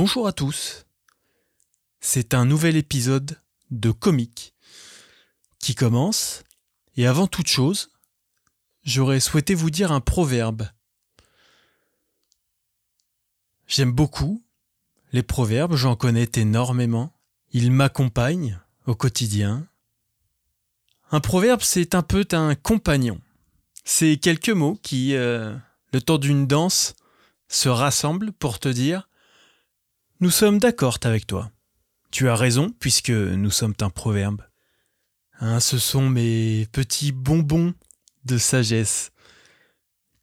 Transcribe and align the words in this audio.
Bonjour 0.00 0.28
à 0.28 0.32
tous. 0.32 0.86
C'est 1.98 2.32
un 2.32 2.44
nouvel 2.44 2.76
épisode 2.76 3.36
de 3.72 3.90
Comique 3.90 4.54
qui 5.58 5.74
commence. 5.74 6.44
Et 6.96 7.08
avant 7.08 7.26
toute 7.26 7.48
chose, 7.48 7.90
j'aurais 8.84 9.18
souhaité 9.18 9.56
vous 9.56 9.70
dire 9.70 9.90
un 9.90 10.00
proverbe. 10.00 10.68
J'aime 13.66 13.90
beaucoup 13.90 14.44
les 15.10 15.24
proverbes, 15.24 15.74
j'en 15.74 15.96
connais 15.96 16.30
énormément. 16.36 17.12
Ils 17.50 17.72
m'accompagnent 17.72 18.60
au 18.86 18.94
quotidien. 18.94 19.66
Un 21.10 21.18
proverbe, 21.18 21.62
c'est 21.62 21.96
un 21.96 22.02
peu 22.02 22.24
un 22.30 22.54
compagnon. 22.54 23.20
C'est 23.84 24.16
quelques 24.16 24.48
mots 24.50 24.78
qui, 24.80 25.16
euh, 25.16 25.56
le 25.92 26.00
temps 26.00 26.18
d'une 26.18 26.46
danse, 26.46 26.94
se 27.48 27.68
rassemblent 27.68 28.30
pour 28.30 28.60
te 28.60 28.68
dire 28.68 29.07
Nous 30.20 30.30
sommes 30.30 30.58
d'accord 30.58 30.98
avec 31.04 31.28
toi. 31.28 31.52
Tu 32.10 32.28
as 32.28 32.34
raison, 32.34 32.74
puisque 32.80 33.10
nous 33.10 33.52
sommes 33.52 33.74
un 33.80 33.90
proverbe. 33.90 34.42
Hein, 35.38 35.60
ce 35.60 35.78
sont 35.78 36.10
mes 36.10 36.66
petits 36.72 37.12
bonbons 37.12 37.72
de 38.24 38.36
sagesse, 38.36 39.12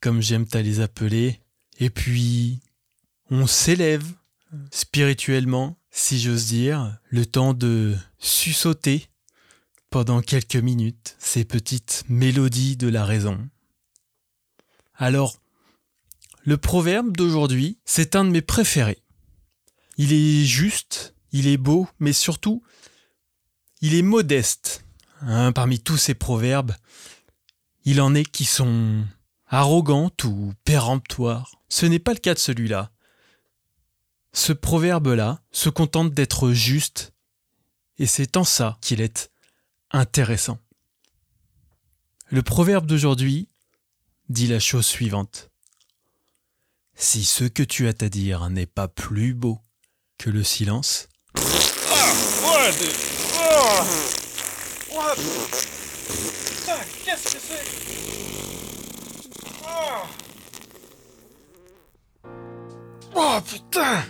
comme 0.00 0.20
j'aime 0.20 0.44
à 0.52 0.60
les 0.60 0.80
appeler. 0.80 1.40
Et 1.78 1.88
puis, 1.88 2.60
on 3.30 3.46
s'élève 3.46 4.04
spirituellement, 4.70 5.78
si 5.90 6.20
j'ose 6.20 6.46
dire, 6.46 6.98
le 7.08 7.24
temps 7.24 7.54
de 7.54 7.96
sussauter 8.18 9.08
pendant 9.88 10.20
quelques 10.20 10.56
minutes 10.56 11.16
ces 11.18 11.46
petites 11.46 12.04
mélodies 12.10 12.76
de 12.76 12.88
la 12.88 13.06
raison. 13.06 13.48
Alors, 14.94 15.40
le 16.44 16.58
proverbe 16.58 17.16
d'aujourd'hui, 17.16 17.78
c'est 17.86 18.14
un 18.14 18.26
de 18.26 18.30
mes 18.30 18.42
préférés. 18.42 19.02
Il 19.96 20.12
est 20.12 20.44
juste, 20.44 21.14
il 21.32 21.46
est 21.46 21.56
beau, 21.56 21.88
mais 21.98 22.12
surtout, 22.12 22.62
il 23.80 23.94
est 23.94 24.02
modeste. 24.02 24.84
Hein, 25.22 25.52
parmi 25.52 25.80
tous 25.80 25.96
ces 25.96 26.14
proverbes, 26.14 26.74
il 27.84 28.00
en 28.00 28.14
est 28.14 28.24
qui 28.24 28.44
sont 28.44 29.04
arrogantes 29.46 30.24
ou 30.24 30.52
péremptoires. 30.64 31.62
Ce 31.68 31.86
n'est 31.86 31.98
pas 31.98 32.12
le 32.12 32.18
cas 32.18 32.34
de 32.34 32.38
celui-là. 32.38 32.90
Ce 34.32 34.52
proverbe-là 34.52 35.40
se 35.50 35.70
contente 35.70 36.12
d'être 36.12 36.52
juste, 36.52 37.14
et 37.98 38.06
c'est 38.06 38.36
en 38.36 38.44
ça 38.44 38.76
qu'il 38.82 39.00
est 39.00 39.30
intéressant. 39.90 40.58
Le 42.28 42.42
proverbe 42.42 42.86
d'aujourd'hui 42.86 43.48
dit 44.28 44.48
la 44.48 44.60
chose 44.60 44.84
suivante. 44.84 45.50
Si 46.94 47.24
ce 47.24 47.44
que 47.44 47.62
tu 47.62 47.88
as 47.88 47.94
à 48.00 48.08
dire 48.08 48.50
n'est 48.50 48.66
pas 48.66 48.88
plus 48.88 49.32
beau 49.32 49.60
que 50.18 50.30
le 50.30 50.42
silence. 50.42 51.08
Ah, 51.36 51.42
Oh 63.14 63.40
putain 63.44 64.02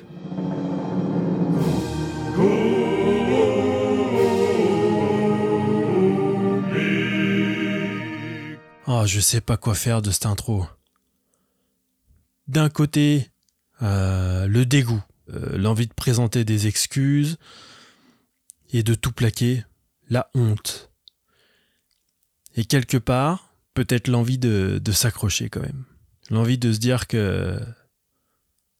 Oh, 8.88 9.04
je 9.04 9.18
sais 9.20 9.40
pas 9.40 9.56
quoi 9.56 9.74
faire 9.74 10.00
de 10.00 10.10
cette 10.12 10.26
intro. 10.26 10.64
D'un 12.46 12.68
côté, 12.68 13.30
euh, 13.82 14.46
le 14.46 14.64
dégoût, 14.64 15.02
euh, 15.32 15.58
l'envie 15.58 15.86
de 15.86 15.92
présenter 15.92 16.44
des 16.44 16.66
excuses 16.66 17.38
et 18.72 18.82
de 18.82 18.94
tout 18.94 19.12
plaquer, 19.12 19.64
la 20.08 20.30
honte. 20.34 20.90
Et 22.54 22.64
quelque 22.64 22.96
part, 22.96 23.54
peut-être 23.74 24.08
l'envie 24.08 24.38
de, 24.38 24.80
s'accrocher 24.92 25.50
quand 25.50 25.60
même. 25.60 25.84
L'envie 26.30 26.58
de 26.58 26.72
se 26.72 26.78
dire 26.78 27.06
que 27.06 27.60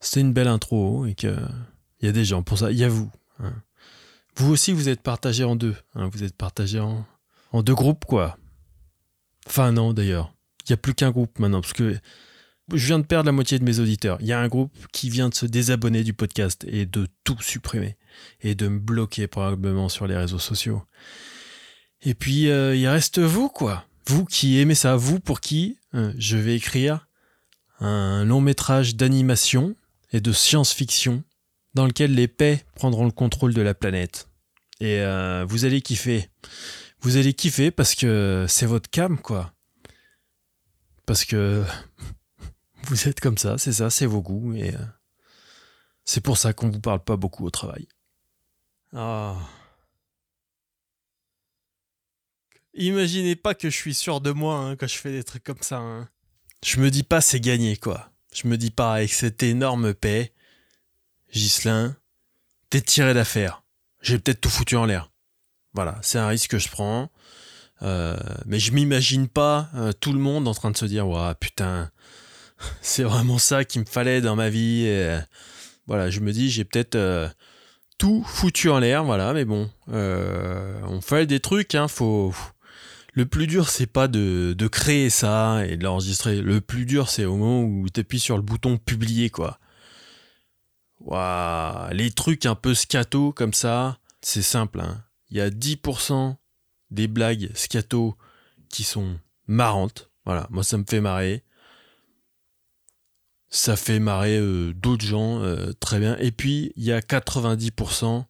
c'est 0.00 0.20
une 0.20 0.32
belle 0.32 0.48
intro 0.48 1.06
et 1.06 1.14
qu'il 1.14 1.36
y 2.02 2.08
a 2.08 2.12
des 2.12 2.24
gens 2.24 2.42
pour 2.42 2.58
ça. 2.58 2.70
Il 2.70 2.78
y 2.78 2.84
a 2.84 2.88
vous. 2.88 3.10
Hein. 3.38 3.52
Vous 4.36 4.50
aussi, 4.50 4.72
vous 4.72 4.88
êtes 4.88 5.02
partagé 5.02 5.44
en 5.44 5.56
deux. 5.56 5.76
Hein. 5.94 6.08
Vous 6.12 6.22
êtes 6.22 6.36
partagé 6.36 6.80
en, 6.80 7.06
en 7.52 7.62
deux 7.62 7.74
groupes, 7.74 8.04
quoi. 8.04 8.38
Enfin 9.46 9.72
non 9.72 9.92
d'ailleurs. 9.92 10.32
Il 10.64 10.72
n'y 10.72 10.74
a 10.74 10.78
plus 10.78 10.94
qu'un 10.94 11.10
groupe 11.10 11.38
maintenant, 11.38 11.60
parce 11.60 11.72
que 11.72 11.96
je 12.72 12.86
viens 12.86 12.98
de 12.98 13.04
perdre 13.04 13.26
la 13.26 13.32
moitié 13.32 13.58
de 13.58 13.64
mes 13.64 13.78
auditeurs. 13.78 14.18
Il 14.20 14.26
y 14.26 14.32
a 14.32 14.40
un 14.40 14.48
groupe 14.48 14.72
qui 14.92 15.10
vient 15.10 15.28
de 15.28 15.34
se 15.34 15.46
désabonner 15.46 16.04
du 16.04 16.12
podcast 16.12 16.64
et 16.68 16.86
de 16.86 17.06
tout 17.24 17.40
supprimer. 17.40 17.96
Et 18.40 18.54
de 18.54 18.68
me 18.68 18.78
bloquer 18.78 19.26
probablement 19.26 19.88
sur 19.88 20.06
les 20.06 20.16
réseaux 20.16 20.38
sociaux. 20.38 20.82
Et 22.02 22.14
puis 22.14 22.48
euh, 22.48 22.74
il 22.74 22.88
reste 22.88 23.18
vous, 23.18 23.48
quoi. 23.48 23.84
Vous 24.06 24.24
qui 24.24 24.58
aimez 24.58 24.74
ça, 24.74 24.96
vous 24.96 25.20
pour 25.20 25.40
qui 25.40 25.78
euh, 25.94 26.12
je 26.18 26.36
vais 26.36 26.56
écrire 26.56 27.06
un 27.80 28.24
long 28.24 28.40
métrage 28.40 28.96
d'animation 28.96 29.76
et 30.12 30.20
de 30.20 30.32
science-fiction 30.32 31.24
dans 31.74 31.86
lequel 31.86 32.14
les 32.14 32.28
paix 32.28 32.64
prendront 32.74 33.04
le 33.04 33.10
contrôle 33.10 33.52
de 33.52 33.62
la 33.62 33.74
planète. 33.74 34.28
Et 34.80 35.00
euh, 35.00 35.44
vous 35.46 35.64
allez 35.64 35.82
kiffer 35.82 36.30
vous 37.00 37.16
allez 37.16 37.34
kiffer 37.34 37.70
parce 37.70 37.94
que 37.94 38.46
c'est 38.48 38.66
votre 38.66 38.90
cam, 38.90 39.18
quoi. 39.18 39.52
Parce 41.06 41.24
que 41.24 41.64
vous 42.86 43.08
êtes 43.08 43.20
comme 43.20 43.38
ça, 43.38 43.58
c'est 43.58 43.72
ça, 43.72 43.90
c'est 43.90 44.06
vos 44.06 44.22
goûts, 44.22 44.54
et 44.54 44.74
euh, 44.74 44.86
c'est 46.04 46.20
pour 46.20 46.38
ça 46.38 46.52
qu'on 46.52 46.70
vous 46.70 46.80
parle 46.80 47.02
pas 47.02 47.16
beaucoup 47.16 47.44
au 47.44 47.50
travail. 47.50 47.88
Ah. 48.94 49.36
Imaginez 52.74 53.36
pas 53.36 53.54
que 53.54 53.70
je 53.70 53.76
suis 53.76 53.94
sûr 53.94 54.20
de 54.20 54.30
moi 54.30 54.58
hein, 54.58 54.76
quand 54.76 54.86
je 54.86 54.98
fais 54.98 55.12
des 55.12 55.24
trucs 55.24 55.44
comme 55.44 55.62
ça. 55.62 55.78
Hein. 55.78 56.08
Je 56.64 56.78
me 56.78 56.90
dis 56.90 57.02
pas 57.02 57.20
c'est 57.20 57.40
gagné, 57.40 57.76
quoi. 57.76 58.10
Je 58.32 58.48
me 58.48 58.56
dis 58.58 58.70
pas 58.70 58.94
avec 58.94 59.12
cette 59.12 59.42
énorme 59.42 59.94
paix, 59.94 60.34
Gislin, 61.30 61.96
t'es 62.70 62.82
tiré 62.82 63.14
d'affaire. 63.14 63.62
J'ai 64.02 64.18
peut-être 64.18 64.40
tout 64.40 64.50
foutu 64.50 64.76
en 64.76 64.84
l'air. 64.84 65.10
Voilà, 65.72 65.98
c'est 66.02 66.18
un 66.18 66.28
risque 66.28 66.52
que 66.52 66.58
je 66.58 66.68
prends. 66.68 67.10
Euh, 67.82 68.16
mais 68.46 68.58
je 68.58 68.72
m'imagine 68.72 69.28
pas 69.28 69.68
euh, 69.74 69.92
tout 69.92 70.12
le 70.12 70.18
monde 70.18 70.48
en 70.48 70.54
train 70.54 70.70
de 70.70 70.76
se 70.76 70.86
dire 70.86 71.06
ouais 71.06 71.34
putain 71.38 71.90
c'est 72.80 73.02
vraiment 73.02 73.38
ça 73.38 73.64
qu'il 73.64 73.82
me 73.82 73.86
fallait 73.86 74.20
dans 74.20 74.36
ma 74.36 74.48
vie 74.48 74.86
et, 74.86 75.18
voilà 75.86 76.10
je 76.10 76.20
me 76.20 76.32
dis 76.32 76.50
j'ai 76.50 76.64
peut-être 76.64 76.94
euh, 76.94 77.28
tout 77.98 78.24
foutu 78.26 78.70
en 78.70 78.78
l'air 78.78 79.04
voilà 79.04 79.32
mais 79.32 79.44
bon 79.44 79.70
on 79.88 81.00
fait 81.00 81.26
des 81.26 81.40
trucs 81.40 81.74
hein 81.74 81.88
faut 81.88 82.34
le 83.12 83.26
plus 83.26 83.46
dur 83.46 83.68
c'est 83.68 83.86
pas 83.86 84.08
de, 84.08 84.54
de, 84.56 84.68
créer 84.68 85.10
ça 85.10 85.64
et 85.66 85.76
de 85.76 85.84
l'enregistrer 85.84 86.42
le 86.42 86.60
plus 86.60 86.84
dur 86.84 87.08
c'est 87.08 87.24
au 87.24 87.36
moment 87.36 87.62
où 87.62 87.86
tu 87.88 88.00
appuies 88.00 88.20
sur 88.20 88.36
le 88.36 88.42
bouton 88.42 88.78
publier 88.78 89.30
quoi 89.30 89.58
Waouh, 91.00 91.92
les 91.92 92.10
trucs 92.10 92.46
un 92.46 92.54
peu 92.54 92.74
scato 92.74 93.32
comme 93.32 93.52
ça 93.54 93.98
c'est 94.20 94.42
simple 94.42 94.80
hein 94.80 95.02
il 95.30 95.36
y 95.36 95.40
a 95.40 95.50
10% 95.50 96.36
des 96.90 97.08
blagues 97.08 97.50
scato 97.54 98.16
qui 98.68 98.84
sont 98.84 99.18
marrantes. 99.46 100.10
Voilà, 100.24 100.46
moi 100.50 100.62
ça 100.62 100.76
me 100.78 100.84
fait 100.88 101.00
marrer. 101.00 101.44
Ça 103.48 103.76
fait 103.76 103.98
marrer 103.98 104.38
euh, 104.38 104.72
d'autres 104.74 105.04
gens 105.04 105.40
euh, 105.40 105.72
très 105.80 105.98
bien. 105.98 106.16
Et 106.18 106.32
puis 106.32 106.72
il 106.76 106.84
y 106.84 106.92
a 106.92 107.00
90% 107.00 108.24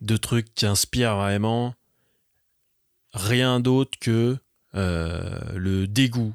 de 0.00 0.16
trucs 0.16 0.54
qui 0.54 0.66
inspirent 0.66 1.16
vraiment 1.16 1.74
rien 3.12 3.60
d'autre 3.60 3.98
que 4.00 4.36
euh, 4.74 5.40
le 5.54 5.86
dégoût 5.86 6.34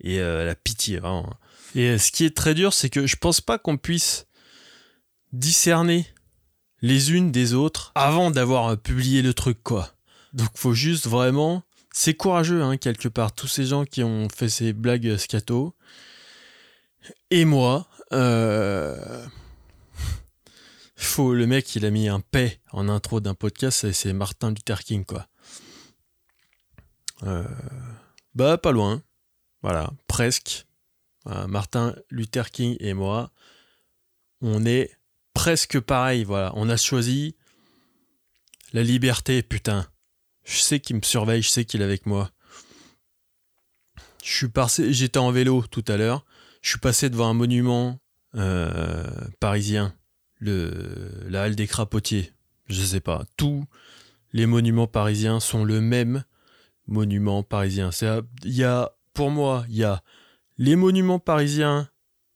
et 0.00 0.20
la 0.20 0.54
pitié. 0.54 1.00
Et 1.74 1.98
ce 1.98 2.12
qui 2.12 2.24
est 2.24 2.36
très 2.36 2.54
dur, 2.54 2.72
c'est 2.72 2.88
que 2.88 3.06
je 3.08 3.16
pense 3.16 3.40
pas 3.40 3.58
qu'on 3.58 3.76
puisse 3.76 4.26
discerner 5.32 6.06
les 6.82 7.12
unes 7.12 7.32
des 7.32 7.54
autres 7.54 7.90
avant 7.96 8.30
d'avoir 8.30 8.76
publié 8.76 9.22
le 9.22 9.34
truc, 9.34 9.58
quoi. 9.64 9.90
Donc 10.34 10.50
faut 10.54 10.74
juste 10.74 11.06
vraiment. 11.08 11.64
C'est 11.92 12.14
courageux, 12.14 12.62
hein, 12.62 12.76
quelque 12.76 13.08
part, 13.08 13.32
tous 13.32 13.48
ces 13.48 13.64
gens 13.64 13.84
qui 13.84 14.04
ont 14.04 14.28
fait 14.28 14.48
ces 14.48 14.72
blagues 14.72 15.16
scato. 15.16 15.74
Et 17.30 17.44
moi, 17.44 17.88
euh... 18.12 19.26
faut 20.96 21.34
le 21.34 21.46
mec, 21.46 21.74
il 21.76 21.84
a 21.84 21.90
mis 21.90 22.08
un 22.08 22.20
paix 22.20 22.60
en 22.72 22.88
intro 22.88 23.20
d'un 23.20 23.34
podcast, 23.34 23.92
c'est 23.92 24.12
Martin 24.12 24.50
Luther 24.50 24.80
King, 24.80 25.04
quoi. 25.04 25.26
Euh... 27.22 27.44
Bah, 28.34 28.58
pas 28.58 28.72
loin. 28.72 29.02
Voilà, 29.62 29.90
presque. 30.06 30.64
Martin 31.46 31.94
Luther 32.10 32.50
King 32.50 32.76
et 32.80 32.94
moi, 32.94 33.30
on 34.40 34.64
est 34.64 34.96
presque 35.34 35.78
pareil. 35.78 36.24
Voilà, 36.24 36.52
on 36.54 36.70
a 36.70 36.76
choisi 36.78 37.36
la 38.72 38.82
liberté, 38.82 39.42
putain. 39.42 39.86
Je 40.44 40.58
sais 40.58 40.80
qu'il 40.80 40.96
me 40.96 41.02
surveille, 41.02 41.42
je 41.42 41.48
sais 41.48 41.64
qu'il 41.64 41.82
est 41.82 41.84
avec 41.84 42.06
moi. 42.06 42.30
J'étais 44.22 45.18
en 45.18 45.30
vélo 45.30 45.64
tout 45.70 45.84
à 45.88 45.96
l'heure. 45.96 46.24
Je 46.60 46.70
suis 46.70 46.78
passé 46.78 47.10
devant 47.10 47.28
un 47.28 47.34
monument 47.34 47.98
euh, 48.34 49.04
parisien, 49.40 49.94
la 50.40 51.42
halle 51.42 51.56
des 51.56 51.66
crapotiers. 51.66 52.32
Je 52.66 52.82
sais 52.82 53.00
pas. 53.00 53.24
Tous 53.36 53.64
les 54.32 54.46
monuments 54.46 54.86
parisiens 54.86 55.40
sont 55.40 55.64
le 55.64 55.80
même 55.80 56.24
monument 56.86 57.42
parisien. 57.42 57.90
Y 58.44 58.64
a, 58.64 58.92
pour 59.14 59.30
moi, 59.30 59.64
il 59.68 59.76
y 59.76 59.84
a 59.84 60.02
les 60.58 60.76
monuments 60.76 61.18
parisiens 61.18 61.88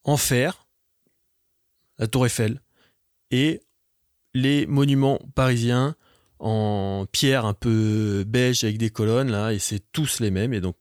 en 0.05 0.17
fer, 0.17 0.67
la 1.99 2.07
Tour 2.07 2.27
Eiffel, 2.27 2.61
et 3.31 3.63
les 4.35 4.67
monuments 4.67 5.21
parisiens 5.35 5.97
en 6.39 7.07
pierre 7.11 7.47
un 7.47 7.55
peu 7.55 8.25
beige 8.27 8.65
avec 8.65 8.77
des 8.77 8.91
colonnes 8.91 9.31
là 9.31 9.53
et 9.53 9.61
c'est 9.61 9.81
tous 9.93 10.19
les 10.19 10.33
mêmes 10.33 10.53
et 10.53 10.61
donc 10.61 10.77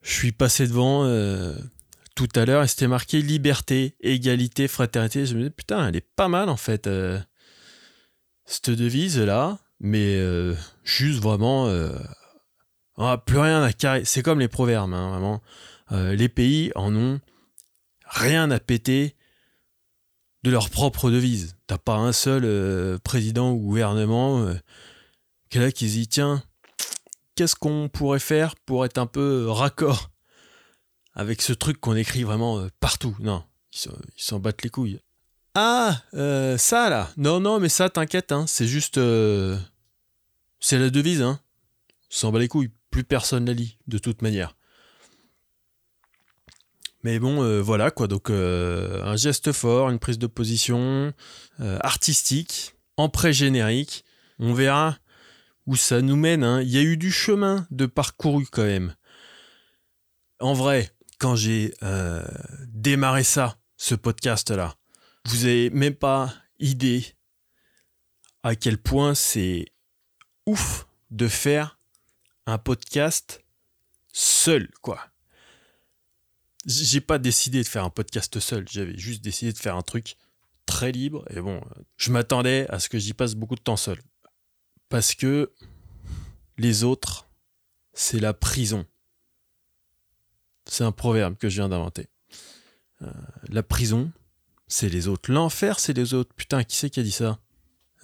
je 0.00 0.12
suis 0.12 0.32
passé 0.32 0.66
devant 0.66 1.04
euh, 1.04 1.54
tout 2.26 2.40
à 2.40 2.44
l'heure 2.44 2.62
et 2.62 2.68
c'était 2.68 2.88
marqué 2.88 3.22
liberté, 3.22 3.96
égalité, 4.00 4.68
fraternité. 4.68 5.26
Je 5.26 5.36
me 5.36 5.44
dis 5.44 5.50
putain, 5.50 5.88
elle 5.88 5.96
est 5.96 6.06
pas 6.16 6.28
mal 6.28 6.48
en 6.48 6.56
fait 6.56 6.86
euh, 6.86 7.18
cette 8.44 8.70
devise 8.70 9.18
là, 9.18 9.58
mais 9.80 10.16
euh, 10.18 10.54
juste 10.84 11.20
vraiment 11.20 11.66
plus 13.24 13.38
rien 13.38 13.62
à 13.62 13.72
carrer. 13.72 14.04
C'est 14.04 14.22
comme 14.22 14.40
les 14.40 14.48
proverbes, 14.48 14.92
hein, 14.92 15.10
vraiment. 15.10 15.40
les 15.90 16.28
pays 16.28 16.72
en 16.74 16.94
ont 16.94 17.20
rien 18.04 18.50
à 18.50 18.60
péter 18.60 19.16
de 20.42 20.50
leur 20.50 20.70
propre 20.70 21.10
devise. 21.10 21.56
T'as 21.66 21.78
pas 21.78 21.96
un 21.96 22.12
seul 22.12 22.44
euh, 22.44 22.98
président 22.98 23.52
ou 23.52 23.58
gouvernement 23.58 24.42
euh, 24.42 24.54
qui 25.48 25.58
est 25.58 25.60
là 25.60 25.72
qui 25.72 25.88
se 25.88 25.94
dit 25.94 26.08
tiens, 26.08 26.42
qu'est-ce 27.34 27.56
qu'on 27.56 27.88
pourrait 27.88 28.20
faire 28.20 28.56
pour 28.56 28.84
être 28.84 28.98
un 28.98 29.06
peu 29.06 29.48
raccord 29.48 30.10
avec 31.20 31.42
ce 31.42 31.52
truc 31.52 31.80
qu'on 31.80 31.96
écrit 31.96 32.24
vraiment 32.24 32.58
euh, 32.58 32.68
partout 32.80 33.16
Non, 33.20 33.44
ils 33.72 34.22
s'en 34.22 34.40
battent 34.40 34.62
les 34.62 34.70
couilles. 34.70 35.00
Ah, 35.54 36.02
ça 36.12 36.88
là 36.90 37.10
Non, 37.16 37.40
non, 37.40 37.58
mais 37.58 37.68
ça, 37.68 37.90
t'inquiète, 37.90 38.32
hein, 38.32 38.46
c'est 38.46 38.66
juste. 38.66 38.96
c'est 40.60 40.78
la 40.78 40.90
devise, 40.90 41.22
hein. 41.22 41.40
S'en 42.08 42.32
bat 42.32 42.38
les 42.38 42.48
couilles, 42.48 42.70
plus 42.90 43.04
personne 43.04 43.46
la 43.46 43.52
lit, 43.52 43.78
de 43.86 43.98
toute 43.98 44.22
manière. 44.22 44.54
Mais 47.02 47.18
bon, 47.18 47.42
euh, 47.42 47.60
voilà 47.60 47.90
quoi. 47.90 48.06
Donc 48.08 48.30
euh, 48.30 49.02
un 49.04 49.16
geste 49.16 49.52
fort, 49.52 49.90
une 49.90 49.98
prise 49.98 50.18
de 50.18 50.26
position 50.26 51.12
euh, 51.60 51.78
artistique, 51.82 52.74
en 52.96 53.08
pré-générique. 53.08 54.04
On 54.38 54.52
verra 54.52 54.98
où 55.66 55.76
ça 55.76 56.02
nous 56.02 56.16
mène. 56.16 56.44
Hein. 56.44 56.62
Il 56.62 56.68
y 56.68 56.78
a 56.78 56.82
eu 56.82 56.96
du 56.96 57.10
chemin 57.10 57.66
de 57.70 57.86
parcouru 57.86 58.46
quand 58.50 58.64
même. 58.64 58.94
En 60.40 60.52
vrai, 60.52 60.90
quand 61.20 61.36
j'ai 61.36 61.74
démarré 62.68 63.22
ça, 63.22 63.58
ce 63.76 63.94
podcast-là, 63.94 64.76
vous 65.26 65.44
avez 65.44 65.70
même 65.70 65.94
pas 65.94 66.34
idée 66.58 67.04
à 68.42 68.56
quel 68.56 68.78
point 68.78 69.14
c'est 69.14 69.66
ouf 70.46 70.86
de 71.10 71.28
faire 71.28 71.78
un 72.46 72.58
podcast 72.58 73.44
seul, 74.12 74.68
quoi 74.80 75.10
j'ai 76.66 77.00
pas 77.00 77.18
décidé 77.18 77.62
de 77.62 77.66
faire 77.66 77.84
un 77.84 77.90
podcast 77.90 78.38
seul, 78.38 78.66
j'avais 78.68 78.96
juste 78.96 79.22
décidé 79.22 79.52
de 79.52 79.58
faire 79.58 79.76
un 79.76 79.82
truc 79.82 80.16
très 80.66 80.92
libre. 80.92 81.24
Et 81.30 81.40
bon, 81.40 81.60
je 81.96 82.10
m'attendais 82.10 82.66
à 82.68 82.78
ce 82.78 82.88
que 82.88 82.98
j'y 82.98 83.14
passe 83.14 83.34
beaucoup 83.34 83.54
de 83.54 83.60
temps 83.60 83.76
seul. 83.76 84.00
Parce 84.88 85.14
que 85.14 85.52
les 86.58 86.84
autres, 86.84 87.28
c'est 87.92 88.20
la 88.20 88.34
prison. 88.34 88.86
C'est 90.70 90.84
un 90.84 90.92
proverbe 90.92 91.36
que 91.36 91.48
je 91.48 91.56
viens 91.56 91.68
d'inventer. 91.68 92.06
Euh, 93.02 93.10
la 93.48 93.64
prison, 93.64 94.12
c'est 94.68 94.88
les 94.88 95.08
autres. 95.08 95.32
L'enfer, 95.32 95.80
c'est 95.80 95.92
les 95.92 96.14
autres. 96.14 96.32
Putain, 96.36 96.62
qui 96.62 96.76
c'est 96.76 96.90
qui 96.90 97.00
a 97.00 97.02
dit 97.02 97.10
ça? 97.10 97.40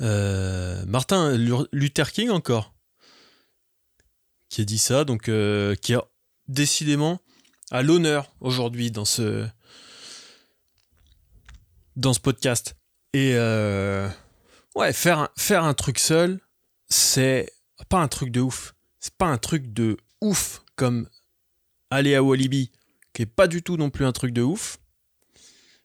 Euh, 0.00 0.84
Martin 0.84 1.36
Luther 1.70 2.10
King 2.10 2.30
encore. 2.30 2.74
Qui 4.48 4.62
a 4.62 4.64
dit 4.64 4.78
ça, 4.78 5.04
donc 5.04 5.28
euh, 5.28 5.76
qui 5.76 5.94
a 5.94 6.02
décidément 6.48 7.20
à 7.70 7.84
l'honneur 7.84 8.32
aujourd'hui 8.40 8.90
dans 8.90 9.04
ce 9.04 9.48
podcast. 12.20 12.74
Et 13.12 13.34
ouais, 14.74 14.92
faire 14.92 15.20
un, 15.20 15.28
faire 15.36 15.62
un 15.62 15.74
truc 15.74 16.00
seul, 16.00 16.40
c'est 16.88 17.48
pas 17.88 17.98
un 17.98 18.08
truc 18.08 18.32
de 18.32 18.40
ouf. 18.40 18.74
C'est 18.98 19.14
pas 19.14 19.26
un 19.26 19.38
truc 19.38 19.72
de 19.72 19.98
ouf 20.20 20.64
comme 20.74 21.08
aller 21.90 22.14
à 22.14 22.22
Walibi, 22.22 22.70
qui 23.12 23.22
est 23.22 23.26
pas 23.26 23.46
du 23.46 23.62
tout 23.62 23.76
non 23.76 23.90
plus 23.90 24.04
un 24.04 24.12
truc 24.12 24.32
de 24.32 24.42
ouf. 24.42 24.78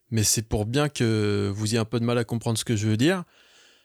Mais 0.09 0.23
c'est 0.23 0.41
pour 0.41 0.65
bien 0.65 0.89
que 0.89 1.51
vous 1.53 1.67
ayez 1.67 1.77
un 1.77 1.85
peu 1.85 1.99
de 1.99 2.05
mal 2.05 2.17
à 2.17 2.23
comprendre 2.23 2.57
ce 2.57 2.65
que 2.65 2.75
je 2.75 2.87
veux 2.87 2.97
dire. 2.97 3.23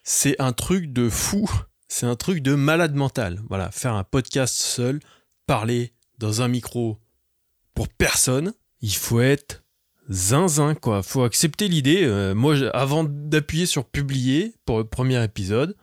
C'est 0.02 0.40
un 0.40 0.52
truc 0.52 0.92
de 0.92 1.08
fou. 1.08 1.48
C'est 1.88 2.06
un 2.06 2.16
truc 2.16 2.42
de 2.42 2.54
malade 2.54 2.94
mental. 2.94 3.40
Voilà, 3.48 3.70
faire 3.70 3.94
un 3.94 4.04
podcast 4.04 4.54
seul, 4.54 5.00
parler 5.46 5.92
dans 6.18 6.42
un 6.42 6.48
micro 6.48 6.98
pour 7.74 7.88
personne. 7.88 8.52
Il 8.80 8.94
faut 8.94 9.20
être 9.20 9.64
zinzin, 10.10 10.74
quoi. 10.74 11.02
Faut 11.02 11.22
accepter 11.22 11.68
l'idée. 11.68 12.04
Euh, 12.04 12.34
moi, 12.34 12.56
avant 12.74 13.04
d'appuyer 13.04 13.66
sur 13.66 13.84
publier 13.84 14.54
pour 14.64 14.78
le 14.78 14.84
premier 14.84 15.22
épisode, 15.22 15.76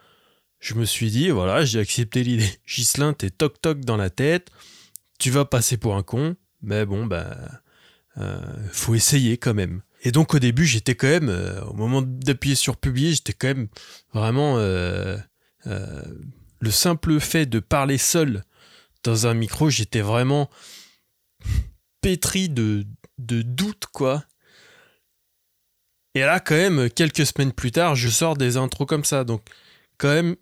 je 0.60 0.76
me 0.76 0.86
suis 0.86 1.10
dit, 1.10 1.30
voilà, 1.30 1.64
j'ai 1.66 1.80
accepté 1.80 2.24
l'idée. 2.24 2.50
Gislin, 2.66 3.14
t'es 3.14 3.30
toc-toc 3.30 3.82
dans 3.82 3.98
la 3.98 4.10
tête. 4.10 4.50
Tu 5.24 5.32
vas 5.32 5.46
passer 5.46 5.78
pour 5.78 5.96
un 5.96 6.04
con. 6.04 6.36
Mais 6.62 6.86
bon, 6.86 7.06
bah, 7.06 7.38
euh, 8.18 8.42
faut 8.74 8.94
essayer 8.94 9.38
quand 9.38 9.54
même. 9.54 9.82
Et 10.02 10.12
donc, 10.12 10.34
au 10.34 10.40
début, 10.40 10.66
j'étais 10.66 10.96
quand 10.96 11.08
même, 11.08 11.30
euh, 11.30 11.64
au 11.64 11.76
moment 11.76 12.02
d'appuyer 12.02 12.56
sur 12.56 12.76
publier, 12.76 13.14
j'étais 13.14 13.32
quand 13.32 13.48
même 13.48 13.70
vraiment. 14.14 14.58
le 14.58 16.72
simple 16.72 17.22
fait 17.22 17.46
de 17.46 17.62
parler 17.62 17.98
seul 17.98 18.44
dans 19.06 19.26
un 19.26 19.34
micro, 19.34 19.70
j'étais 19.70 20.02
vraiment 20.02 20.50
pétri 22.02 22.50
de, 22.50 22.86
de 23.18 23.44
doutes, 23.44 23.86
quoi. 23.94 24.26
Et 26.16 26.20
là, 26.20 26.42
quand 26.42 26.56
même, 26.56 26.90
quelques 26.90 27.26
semaines 27.26 27.54
plus 27.54 27.72
tard, 27.72 27.96
je 27.96 28.10
sors 28.10 28.36
des 28.36 28.58
intros 28.58 28.90
comme 28.90 29.06
ça. 29.06 29.24
Donc, 29.24 29.42
quand 29.98 30.14
même, 30.14 30.36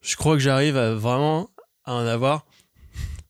je 0.00 0.14
crois 0.14 0.36
que 0.36 0.42
j'arrive 0.42 0.76
à 0.76 0.94
vraiment 0.94 1.50
à 1.82 1.94
en 1.94 2.06
avoir 2.06 2.46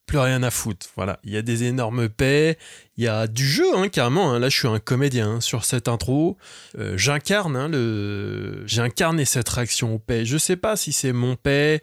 plus 0.07 0.19
rien 0.19 0.43
à 0.43 0.51
foutre. 0.51 0.87
Voilà, 0.97 1.19
il 1.25 1.33
y 1.33 1.37
a 1.37 1.43
des 1.43 1.65
énormes 1.65 2.09
paix, 2.09 2.59
il 2.97 3.05
y 3.05 3.09
a 3.09 3.27
du 3.27 3.47
jeu, 3.47 3.77
hein, 3.77 3.89
carrément. 3.89 4.33
Hein. 4.33 4.39
Là, 4.39 4.49
je 4.49 4.59
suis 4.59 4.69
un 4.69 4.79
comédien 4.79 5.35
hein, 5.35 5.41
sur 5.41 5.65
cette 5.65 5.89
intro. 5.89 6.37
Euh, 6.79 6.97
j'incarne 6.97 7.67
le, 7.71 8.63
j'ai 8.67 8.83
incarné 8.83 9.25
cette 9.25 9.49
réaction 9.49 9.95
au 9.95 9.99
paix. 9.99 10.25
Je 10.25 10.39
sais 10.39 10.57
pas 10.57 10.77
si 10.77 10.93
c'est 10.93 11.13
mon 11.13 11.37
paix. 11.37 11.83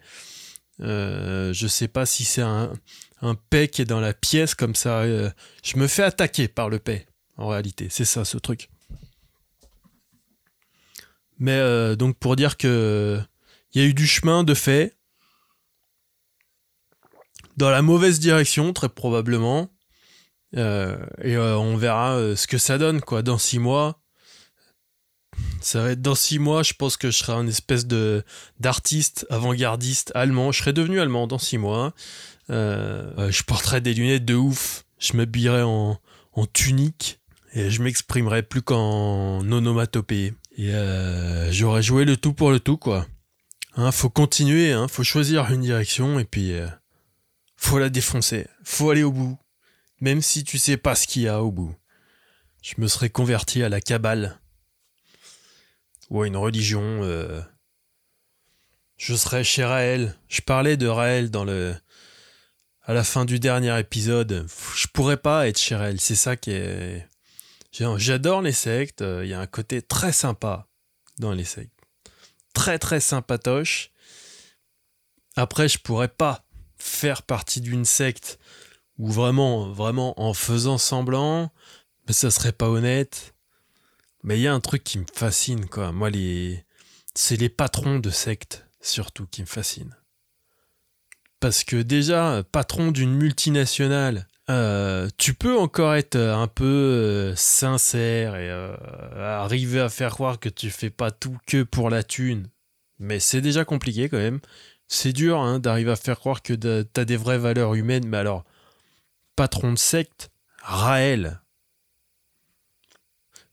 Euh, 0.81 1.51
je 1.53 1.67
sais 1.67 1.87
pas 1.87 2.05
si 2.05 2.23
c'est 2.23 2.41
un, 2.41 2.71
un 3.21 3.35
paix 3.35 3.67
qui 3.67 3.81
est 3.81 3.85
dans 3.85 3.99
la 3.99 4.13
pièce 4.13 4.55
comme 4.55 4.75
ça. 4.75 5.01
Euh, 5.01 5.29
je 5.63 5.77
me 5.77 5.87
fais 5.87 6.03
attaquer 6.03 6.47
par 6.47 6.69
le 6.69 6.79
paix, 6.79 7.05
en 7.37 7.47
réalité. 7.47 7.87
C'est 7.89 8.05
ça 8.05 8.25
ce 8.25 8.37
truc. 8.37 8.69
Mais 11.39 11.57
euh, 11.57 11.95
donc 11.95 12.17
pour 12.17 12.35
dire 12.35 12.57
que 12.57 13.19
il 13.73 13.81
y 13.81 13.85
a 13.85 13.87
eu 13.87 13.93
du 13.93 14.07
chemin 14.07 14.43
de 14.43 14.53
fait 14.53 14.95
dans 17.59 17.69
la 17.69 17.81
mauvaise 17.81 18.19
direction 18.19 18.73
très 18.73 18.89
probablement 18.89 19.69
euh, 20.57 20.97
et 21.21 21.37
on 21.37 21.77
verra 21.77 22.35
ce 22.35 22.47
que 22.47 22.57
ça 22.57 22.79
donne 22.79 23.01
quoi 23.01 23.21
dans 23.21 23.37
six 23.37 23.59
mois 23.59 23.99
ça 25.61 25.81
va 25.83 25.91
être 25.91 26.01
dans 26.01 26.15
six 26.15 26.39
mois, 26.39 26.63
je 26.63 26.73
pense 26.73 26.97
que 26.97 27.11
je 27.11 27.17
serai 27.17 27.33
un 27.33 27.47
espèce 27.47 27.85
de 27.85 28.23
d'artiste 28.59 29.25
avant-gardiste 29.29 30.11
allemand. 30.15 30.51
Je 30.51 30.59
serai 30.59 30.73
devenu 30.73 30.99
allemand 30.99 31.27
dans 31.27 31.37
six 31.37 31.57
mois. 31.57 31.93
Euh, 32.49 33.29
je 33.31 33.43
porterai 33.43 33.81
des 33.81 33.93
lunettes 33.93 34.25
de 34.25 34.35
ouf. 34.35 34.85
Je 34.99 35.15
m'habillerai 35.15 35.63
en, 35.63 35.99
en 36.33 36.45
tunique 36.45 37.19
et 37.53 37.69
je 37.69 37.81
m'exprimerai 37.81 38.43
plus 38.43 38.61
qu'en 38.61 39.39
onomatopée. 39.39 40.33
Et 40.57 40.73
euh, 40.73 41.51
j'aurais 41.51 41.83
joué 41.83 42.05
le 42.05 42.17
tout 42.17 42.33
pour 42.33 42.51
le 42.51 42.59
tout, 42.59 42.77
quoi. 42.77 43.05
Hein, 43.75 43.91
faut 43.91 44.09
continuer, 44.09 44.71
hein, 44.71 44.87
faut 44.87 45.03
choisir 45.03 45.51
une 45.51 45.61
direction 45.61 46.19
et 46.19 46.25
puis 46.25 46.53
euh, 46.53 46.67
faut 47.59 47.77
la 47.77 47.89
défoncer. 47.89 48.47
Faut 48.63 48.89
aller 48.89 49.03
au 49.03 49.11
bout. 49.11 49.37
Même 49.99 50.21
si 50.21 50.45
tu 50.45 50.57
sais 50.57 50.77
pas 50.77 50.95
ce 50.95 51.05
qu'il 51.05 51.23
y 51.23 51.27
a 51.27 51.43
au 51.43 51.51
bout. 51.51 51.75
Je 52.63 52.75
me 52.77 52.87
serais 52.87 53.09
converti 53.09 53.63
à 53.63 53.69
la 53.69 53.81
cabale 53.81 54.39
ou 56.09 56.21
à 56.21 56.27
une 56.27 56.37
religion. 56.37 57.03
Euh, 57.03 57.41
je 58.95 59.13
serais 59.13 59.43
chez 59.43 59.65
Raël. 59.65 60.15
Je 60.29 60.39
parlais 60.39 60.77
de 60.77 60.87
Raël 60.87 61.29
dans 61.29 61.43
le 61.43 61.75
à 62.83 62.93
la 62.93 63.03
fin 63.03 63.25
du 63.25 63.39
dernier 63.39 63.77
épisode. 63.77 64.47
Je 64.75 64.87
pourrais 64.87 65.17
pas 65.17 65.49
être 65.49 65.59
chez 65.59 65.75
Raël. 65.75 65.99
C'est 65.99 66.15
ça 66.15 66.37
qui 66.37 66.51
est. 66.51 67.05
J'adore 67.97 68.41
les 68.41 68.53
sectes. 68.53 69.01
Il 69.01 69.27
y 69.27 69.33
a 69.33 69.39
un 69.39 69.47
côté 69.47 69.81
très 69.81 70.13
sympa 70.13 70.67
dans 71.17 71.33
les 71.33 71.43
sectes. 71.43 71.77
Très 72.53 72.79
très 72.79 73.01
sympatoche. 73.01 73.91
Après, 75.35 75.67
je 75.67 75.77
pourrais 75.77 76.07
pas 76.07 76.45
faire 76.79 77.23
partie 77.23 77.61
d'une 77.61 77.85
secte 77.85 78.39
ou 78.97 79.09
vraiment, 79.09 79.69
vraiment 79.69 80.19
en 80.19 80.33
faisant 80.33 80.77
semblant, 80.77 81.51
mais 82.07 82.13
ça 82.13 82.31
serait 82.31 82.51
pas 82.51 82.69
honnête. 82.69 83.33
Mais 84.23 84.37
il 84.37 84.41
y 84.41 84.47
a 84.47 84.53
un 84.53 84.59
truc 84.59 84.83
qui 84.83 84.99
me 84.99 85.05
fascine, 85.13 85.67
quoi. 85.67 85.91
Moi, 85.91 86.09
les... 86.09 86.65
c'est 87.13 87.37
les 87.37 87.49
patrons 87.49 87.99
de 87.99 88.09
sectes, 88.09 88.65
surtout, 88.81 89.25
qui 89.27 89.41
me 89.41 89.47
fascinent. 89.47 89.95
Parce 91.39 91.63
que 91.63 91.77
déjà, 91.77 92.43
patron 92.51 92.91
d'une 92.91 93.15
multinationale, 93.15 94.27
euh, 94.49 95.07
tu 95.17 95.35
peux 95.35 95.57
encore 95.57 95.93
être 95.95 96.17
un 96.17 96.47
peu 96.47 96.65
euh, 96.65 97.35
sincère 97.35 98.35
et 98.35 98.49
euh, 98.49 98.75
arriver 99.15 99.79
à 99.79 99.89
faire 99.89 100.11
croire 100.11 100.39
que 100.39 100.49
tu 100.49 100.71
fais 100.71 100.89
pas 100.89 101.11
tout 101.11 101.37
que 101.45 101.61
pour 101.63 101.89
la 101.89 102.03
thune. 102.03 102.47
Mais 102.97 103.19
c'est 103.19 103.41
déjà 103.41 103.63
compliqué 103.63 104.09
quand 104.09 104.17
même. 104.17 104.39
C'est 104.91 105.13
dur 105.13 105.39
hein, 105.39 105.59
d'arriver 105.59 105.91
à 105.91 105.95
faire 105.95 106.19
croire 106.19 106.41
que 106.41 106.53
tu 106.53 106.99
as 106.99 107.05
des 107.05 107.15
vraies 107.15 107.37
valeurs 107.37 107.75
humaines. 107.75 108.07
Mais 108.07 108.17
alors, 108.17 108.43
patron 109.35 109.71
de 109.71 109.77
secte, 109.77 110.31
Raël. 110.63 111.41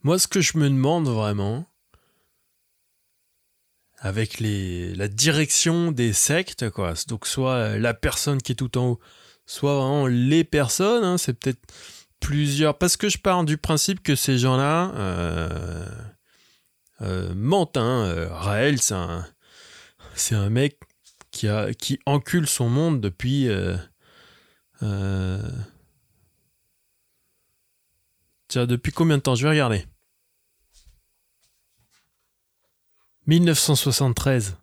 Moi, 0.01 0.17
ce 0.17 0.27
que 0.27 0.41
je 0.41 0.57
me 0.57 0.67
demande 0.67 1.07
vraiment, 1.07 1.67
avec 3.99 4.39
les, 4.39 4.95
la 4.95 5.07
direction 5.07 5.91
des 5.91 6.11
sectes, 6.11 6.71
quoi. 6.71 6.95
Donc, 7.07 7.27
soit 7.27 7.77
la 7.77 7.93
personne 7.93 8.41
qui 8.41 8.53
est 8.53 8.55
tout 8.55 8.75
en 8.79 8.87
haut, 8.87 8.99
soit 9.45 9.75
vraiment 9.75 10.07
les 10.07 10.43
personnes, 10.43 11.03
hein, 11.03 11.19
c'est 11.19 11.33
peut-être 11.33 11.61
plusieurs. 12.19 12.79
Parce 12.79 12.97
que 12.97 13.09
je 13.09 13.19
pars 13.19 13.43
du 13.43 13.57
principe 13.57 14.01
que 14.01 14.15
ces 14.15 14.39
gens-là 14.39 14.91
euh, 14.95 15.85
euh, 17.01 17.33
mentent. 17.35 17.77
Hein. 17.77 18.05
Euh, 18.05 18.27
Raël, 18.31 18.79
c'est 18.81 20.35
un 20.35 20.49
mec 20.49 20.79
qui, 21.37 21.47
a, 21.47 21.71
qui 21.73 21.99
encule 22.05 22.47
son 22.47 22.69
monde 22.69 22.99
depuis. 22.99 23.47
Tiens, 28.47 28.65
depuis 28.65 28.91
combien 28.91 29.17
de 29.17 29.21
temps? 29.21 29.35
Je 29.35 29.43
vais 29.43 29.49
regarder. 29.49 29.85
1973. 33.27 34.57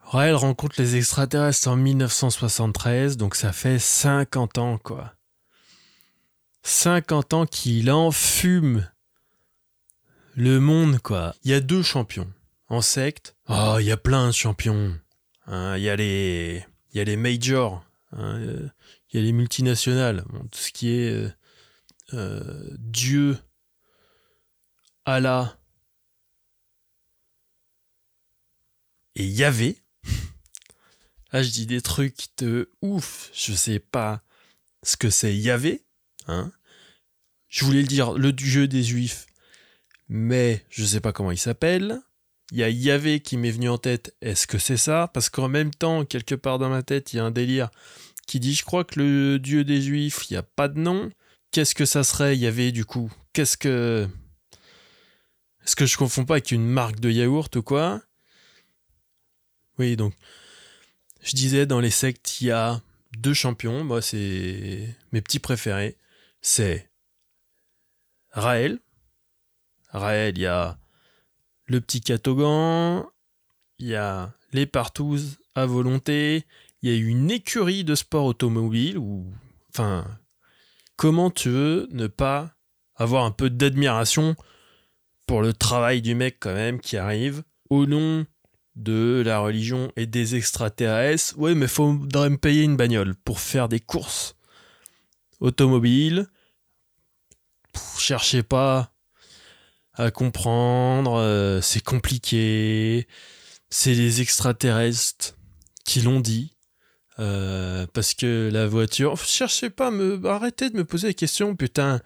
Raël 0.00 0.34
rencontre 0.34 0.74
les 0.78 0.96
extraterrestres 0.96 1.68
en 1.68 1.76
1973, 1.76 3.16
donc 3.16 3.36
ça 3.36 3.52
fait 3.52 3.78
50 3.78 4.58
ans, 4.58 4.78
quoi. 4.78 5.14
50 6.62 7.32
ans 7.32 7.46
qu'il 7.46 7.90
enfume 7.90 8.90
le 10.34 10.58
monde, 10.60 10.98
quoi. 10.98 11.34
Il 11.44 11.50
y 11.52 11.54
a 11.54 11.60
deux 11.60 11.82
champions. 11.82 12.30
En 12.68 12.82
secte, 12.82 13.34
oh, 13.48 13.76
il 13.78 13.86
y 13.86 13.92
a 13.92 13.96
plein 13.96 14.26
de 14.28 14.32
champions. 14.32 14.98
Hein. 15.50 15.76
Il 15.76 15.82
y 15.82 15.90
a 15.90 15.96
les, 15.96 16.64
il 16.92 16.98
y 16.98 17.00
a 17.00 17.04
les 17.04 17.16
majors, 17.16 17.84
hein. 18.12 18.40
il 18.40 19.16
y 19.16 19.18
a 19.18 19.22
les 19.22 19.32
multinationales, 19.32 20.24
tout 20.50 20.58
ce 20.58 20.70
qui 20.70 20.90
est 20.90 21.12
euh, 21.12 21.30
euh, 22.14 22.76
Dieu, 22.78 23.36
Allah, 25.04 25.58
et 29.16 29.26
Yahvé. 29.26 29.82
Là, 31.32 31.42
je 31.42 31.50
dis 31.50 31.66
des 31.66 31.82
trucs 31.82 32.28
de 32.38 32.70
ouf. 32.80 33.30
Je 33.34 33.52
sais 33.52 33.80
pas 33.80 34.22
ce 34.82 34.96
que 34.96 35.10
c'est 35.10 35.36
Yahvé. 35.36 35.84
Hein. 36.26 36.52
Je 37.48 37.64
voulais 37.64 37.82
le 37.82 37.88
dire, 37.88 38.12
le 38.12 38.32
dieu 38.32 38.68
des 38.68 38.84
juifs, 38.84 39.26
mais 40.08 40.64
je 40.70 40.84
sais 40.84 41.00
pas 41.00 41.12
comment 41.12 41.32
il 41.32 41.38
s'appelle. 41.38 42.00
Il 42.52 42.58
y 42.58 42.62
a 42.64 42.70
Yahvé 42.70 43.20
qui 43.20 43.36
m'est 43.36 43.50
venu 43.50 43.68
en 43.68 43.78
tête. 43.78 44.14
Est-ce 44.20 44.46
que 44.46 44.58
c'est 44.58 44.76
ça? 44.76 45.08
Parce 45.12 45.28
qu'en 45.28 45.48
même 45.48 45.72
temps, 45.72 46.04
quelque 46.04 46.34
part 46.34 46.58
dans 46.58 46.68
ma 46.68 46.82
tête, 46.82 47.12
il 47.12 47.16
y 47.16 47.18
a 47.20 47.24
un 47.24 47.30
délire 47.30 47.70
qui 48.26 48.40
dit 48.40 48.54
je 48.54 48.64
crois 48.64 48.84
que 48.84 48.98
le 49.00 49.38
dieu 49.38 49.64
des 49.64 49.80
juifs, 49.80 50.28
il 50.30 50.34
n'y 50.34 50.38
a 50.38 50.42
pas 50.42 50.68
de 50.68 50.78
nom. 50.78 51.10
Qu'est-ce 51.52 51.74
que 51.74 51.84
ça 51.84 52.04
serait 52.04 52.36
Yahvé 52.36 52.72
du 52.72 52.84
coup? 52.84 53.12
Qu'est-ce 53.32 53.56
que. 53.56 54.08
Est-ce 55.64 55.76
que 55.76 55.86
je 55.86 55.96
confonds 55.96 56.24
pas 56.24 56.34
avec 56.34 56.50
une 56.52 56.66
marque 56.66 57.00
de 57.00 57.10
yaourt 57.10 57.54
ou 57.56 57.62
quoi? 57.62 58.02
Oui, 59.78 59.96
donc, 59.96 60.14
je 61.22 61.32
disais, 61.36 61.66
dans 61.66 61.80
les 61.80 61.90
sectes, 61.90 62.40
il 62.40 62.48
y 62.48 62.50
a 62.50 62.82
deux 63.16 63.34
champions. 63.34 63.84
Moi, 63.84 64.02
c'est 64.02 64.94
mes 65.12 65.20
petits 65.20 65.38
préférés. 65.38 65.96
C'est 66.40 66.90
Raël. 68.30 68.78
Raël, 69.88 70.36
il 70.36 70.42
y 70.42 70.46
a 70.46 70.78
le 71.70 71.80
petit 71.80 72.00
Catogan, 72.00 73.04
il 73.78 73.86
y 73.86 73.94
a 73.94 74.32
les 74.52 74.66
Partouzes 74.66 75.38
à 75.54 75.66
volonté, 75.66 76.44
il 76.82 76.90
y 76.90 76.92
a 76.92 76.96
une 76.96 77.30
écurie 77.30 77.84
de 77.84 77.94
sport 77.94 78.24
automobile 78.24 78.98
enfin 79.70 80.04
comment 80.96 81.30
tu 81.30 81.48
veux 81.48 81.88
ne 81.92 82.08
pas 82.08 82.56
avoir 82.96 83.24
un 83.24 83.30
peu 83.30 83.50
d'admiration 83.50 84.34
pour 85.28 85.42
le 85.42 85.52
travail 85.52 86.02
du 86.02 86.16
mec 86.16 86.38
quand 86.40 86.54
même 86.54 86.80
qui 86.80 86.96
arrive 86.96 87.44
au 87.70 87.86
nom 87.86 88.26
de 88.74 89.22
la 89.24 89.38
religion 89.38 89.92
et 89.94 90.06
des 90.06 90.34
extraterrestres. 90.34 91.38
Ouais, 91.38 91.54
mais 91.54 91.68
faudrait 91.68 92.30
me 92.30 92.36
payer 92.36 92.64
une 92.64 92.76
bagnole 92.76 93.14
pour 93.14 93.38
faire 93.38 93.68
des 93.68 93.78
courses 93.78 94.34
automobiles. 95.38 96.26
cherchez 97.96 98.42
pas 98.42 98.89
à 99.94 100.10
comprendre, 100.10 101.14
euh, 101.14 101.60
c'est 101.60 101.82
compliqué. 101.82 103.06
C'est 103.70 103.94
les 103.94 104.20
extraterrestres 104.20 105.36
qui 105.84 106.00
l'ont 106.00 106.20
dit. 106.20 106.56
Euh, 107.18 107.86
parce 107.92 108.14
que 108.14 108.48
la 108.52 108.66
voiture. 108.66 109.18
Cherchez 109.18 109.68
pas 109.68 109.88
à 109.88 109.90
me. 109.90 110.24
Arrêtez 110.26 110.70
de 110.70 110.76
me 110.76 110.84
poser 110.84 111.08
des 111.08 111.14
questions, 111.14 111.54
putain. 111.54 112.00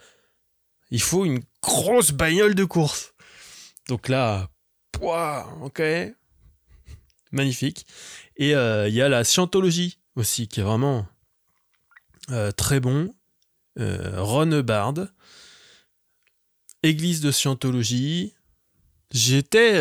Il 0.90 1.00
faut 1.00 1.24
une 1.24 1.42
grosse 1.62 2.10
bagnole 2.10 2.54
de 2.54 2.64
course. 2.64 3.14
Donc 3.88 4.08
là, 4.08 4.50
pouah, 4.92 5.48
ok 5.62 5.82
magnifique. 7.32 7.84
Et 8.36 8.54
euh, 8.54 8.88
il 8.88 8.94
y 8.94 9.02
a 9.02 9.08
la 9.08 9.24
scientologie 9.24 9.98
aussi, 10.14 10.46
qui 10.46 10.60
est 10.60 10.62
vraiment 10.62 11.04
très 12.56 12.78
bon. 12.78 13.12
Euh, 13.78 14.22
Ron 14.22 14.62
église 16.84 17.20
de 17.20 17.30
scientologie. 17.30 18.34
J'étais. 19.10 19.78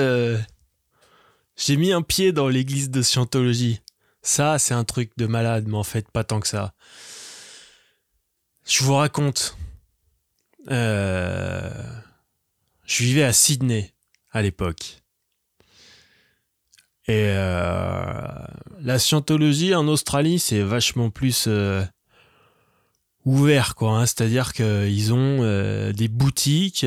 J'ai 1.55 1.77
mis 1.77 1.91
un 1.91 2.01
pied 2.01 2.31
dans 2.31 2.47
l'église 2.47 2.89
de 2.89 3.01
scientologie. 3.01 3.81
Ça, 4.21 4.57
c'est 4.57 4.73
un 4.73 4.83
truc 4.83 5.11
de 5.17 5.27
malade, 5.27 5.65
mais 5.67 5.77
en 5.77 5.83
fait, 5.83 6.09
pas 6.09 6.23
tant 6.23 6.39
que 6.39 6.47
ça. 6.47 6.73
Je 8.65 8.83
vous 8.83 8.95
raconte. 8.95 9.57
je 10.67 11.83
vivais 12.85 13.23
à 13.23 13.33
Sydney 13.33 13.93
à 14.31 14.41
l'époque. 14.41 15.03
Et 17.07 17.27
euh, 17.27 18.45
la 18.79 18.97
scientologie 18.97 19.75
en 19.75 19.87
Australie, 19.87 20.39
c'est 20.39 20.61
vachement 20.61 21.09
plus 21.09 21.45
euh, 21.47 21.83
ouvert, 23.25 23.75
quoi. 23.75 23.99
Hein. 23.99 24.05
C'est-à-dire 24.05 24.53
qu'ils 24.53 25.13
ont 25.13 25.39
euh, 25.41 25.93
des 25.93 26.07
boutiques, 26.07 26.85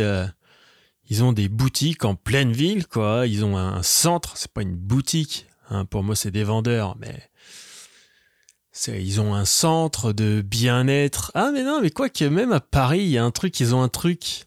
ils 1.09 1.25
ont 1.25 1.33
des 1.33 1.49
boutiques 1.49 2.05
en 2.05 2.15
pleine 2.15 2.53
ville, 2.53 2.87
quoi. 2.87 3.27
Ils 3.27 3.45
ont 3.45 3.57
un 3.57 3.83
centre, 3.83 4.37
c'est 4.37 4.53
pas 4.53 4.63
une 4.63 4.77
boutique. 4.77 5.47
Hein. 5.71 5.85
Pour 5.85 6.03
moi, 6.03 6.17
c'est 6.17 6.31
des 6.31 6.45
vendeurs, 6.45 6.97
mais 6.99 7.31
ils 8.89 9.21
ont 9.21 9.35
un 9.35 9.45
centre 9.45 10.13
de 10.13 10.43
bien-être. 10.43 11.33
Ah, 11.35 11.51
mais 11.53 11.63
non, 11.63 11.81
mais 11.81 11.91
quoi 11.91 12.09
que 12.09 12.25
même 12.25 12.53
à 12.53 12.61
Paris, 12.61 13.01
il 13.01 13.09
y 13.09 13.19
a 13.19 13.25
un 13.25 13.31
truc, 13.31 13.59
ils 13.61 13.75
ont 13.75 13.83
un 13.83 13.89
truc. 13.89 14.45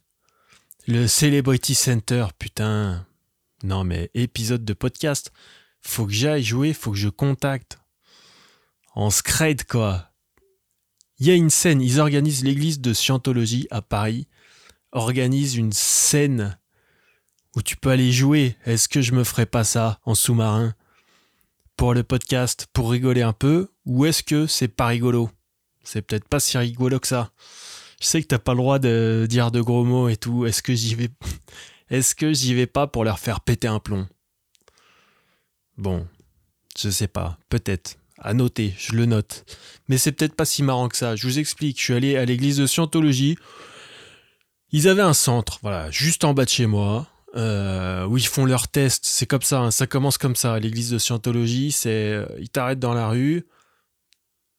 Le 0.88 1.08
Celebrity 1.08 1.76
Center, 1.76 2.28
putain. 2.38 3.06
Non, 3.64 3.84
mais 3.84 4.10
épisode 4.14 4.66
de 4.66 4.74
podcast 4.74 5.32
faut 5.82 6.06
que 6.06 6.14
j'aille 6.14 6.44
jouer, 6.44 6.74
faut 6.74 6.92
que 6.92 6.98
je 6.98 7.10
contacte. 7.10 7.80
En 8.96 9.10
scred, 9.10 9.66
quoi. 9.66 10.09
Il 11.20 11.28
y 11.28 11.32
a 11.32 11.36
une 11.36 11.50
scène, 11.50 11.82
ils 11.82 12.00
organisent 12.00 12.46
l'église 12.46 12.80
de 12.80 12.94
Scientologie 12.94 13.68
à 13.72 13.82
Paris, 13.82 14.28
organisent 14.94 15.56
une 15.56 15.74
scène 15.74 16.58
où 17.58 17.62
tu 17.62 17.76
peux 17.76 17.90
aller 17.90 18.14
jouer. 18.14 18.56
Est-ce 18.66 18.88
que 18.88 19.02
je 19.02 19.12
me 19.12 19.26
ferais 19.26 19.46
pas 19.46 19.66
ça 19.66 20.00
en 20.06 20.16
sous-marin 20.16 20.74
pour 21.76 21.94
le 21.94 22.04
podcast, 22.04 22.68
pour 22.72 22.92
rigoler 22.92 23.22
un 23.22 23.34
peu, 23.34 23.70
ou 23.86 24.06
est-ce 24.06 24.24
que 24.24 24.48
c'est 24.48 24.70
pas 24.70 24.88
rigolo? 24.88 25.30
C'est 25.84 26.02
peut-être 26.02 26.28
pas 26.28 26.40
si 26.40 26.58
rigolo 26.58 27.00
que 27.00 27.08
ça. 27.08 27.32
Je 28.00 28.06
sais 28.06 28.22
que 28.22 28.28
t'as 28.28 28.40
pas 28.40 28.54
le 28.54 28.60
droit 28.60 28.80
de 28.80 29.28
dire 29.30 29.52
de 29.52 29.60
gros 29.60 29.84
mots 29.84 30.08
et 30.08 30.16
tout. 30.16 30.46
Est-ce 30.46 30.64
que 30.64 30.74
j'y 30.74 30.96
vais 30.96 31.10
Est-ce 31.90 32.16
que 32.16 32.32
j'y 32.32 32.54
vais 32.54 32.68
pas 32.68 32.88
pour 32.88 33.04
leur 33.04 33.20
faire 33.20 33.42
péter 33.42 33.68
un 33.68 33.80
plomb? 33.80 34.08
Bon, 35.78 36.08
je 36.78 36.90
sais 36.90 37.08
pas, 37.08 37.38
peut-être. 37.50 37.99
À 38.22 38.34
noter, 38.34 38.74
je 38.78 38.94
le 38.94 39.06
note. 39.06 39.46
Mais 39.88 39.98
c'est 39.98 40.12
peut-être 40.12 40.36
pas 40.36 40.46
si 40.46 40.64
marrant 40.64 40.90
que 40.90 40.98
ça. 40.98 41.16
Je 41.16 41.26
vous 41.26 41.40
explique, 41.40 41.78
je 41.80 41.84
suis 41.84 41.94
allé 41.94 42.18
à 42.18 42.26
l'église 42.26 42.58
de 42.58 42.68
Scientologie. 42.68 43.38
Ils 44.72 44.88
avaient 44.88 45.02
un 45.02 45.14
centre, 45.14 45.60
voilà, 45.62 45.90
juste 45.90 46.24
en 46.24 46.34
bas 46.34 46.46
de 46.46 46.50
chez 46.50 46.66
moi, 46.68 47.08
euh, 47.36 48.06
où 48.06 48.18
ils 48.18 48.28
font 48.28 48.46
leurs 48.46 48.68
tests. 48.68 49.06
C'est 49.06 49.26
comme 49.26 49.42
ça, 49.42 49.62
hein, 49.62 49.72
ça 49.72 49.88
commence 49.88 50.18
comme 50.18 50.36
ça. 50.36 50.60
L'église 50.60 50.92
de 50.92 50.98
Scientologie, 50.98 51.72
c'est. 51.72 51.90
Euh, 51.90 52.26
ils 52.40 52.50
t'arrêtent 52.50 52.80
dans 52.80 52.94
la 52.94 53.08
rue. 53.08 53.46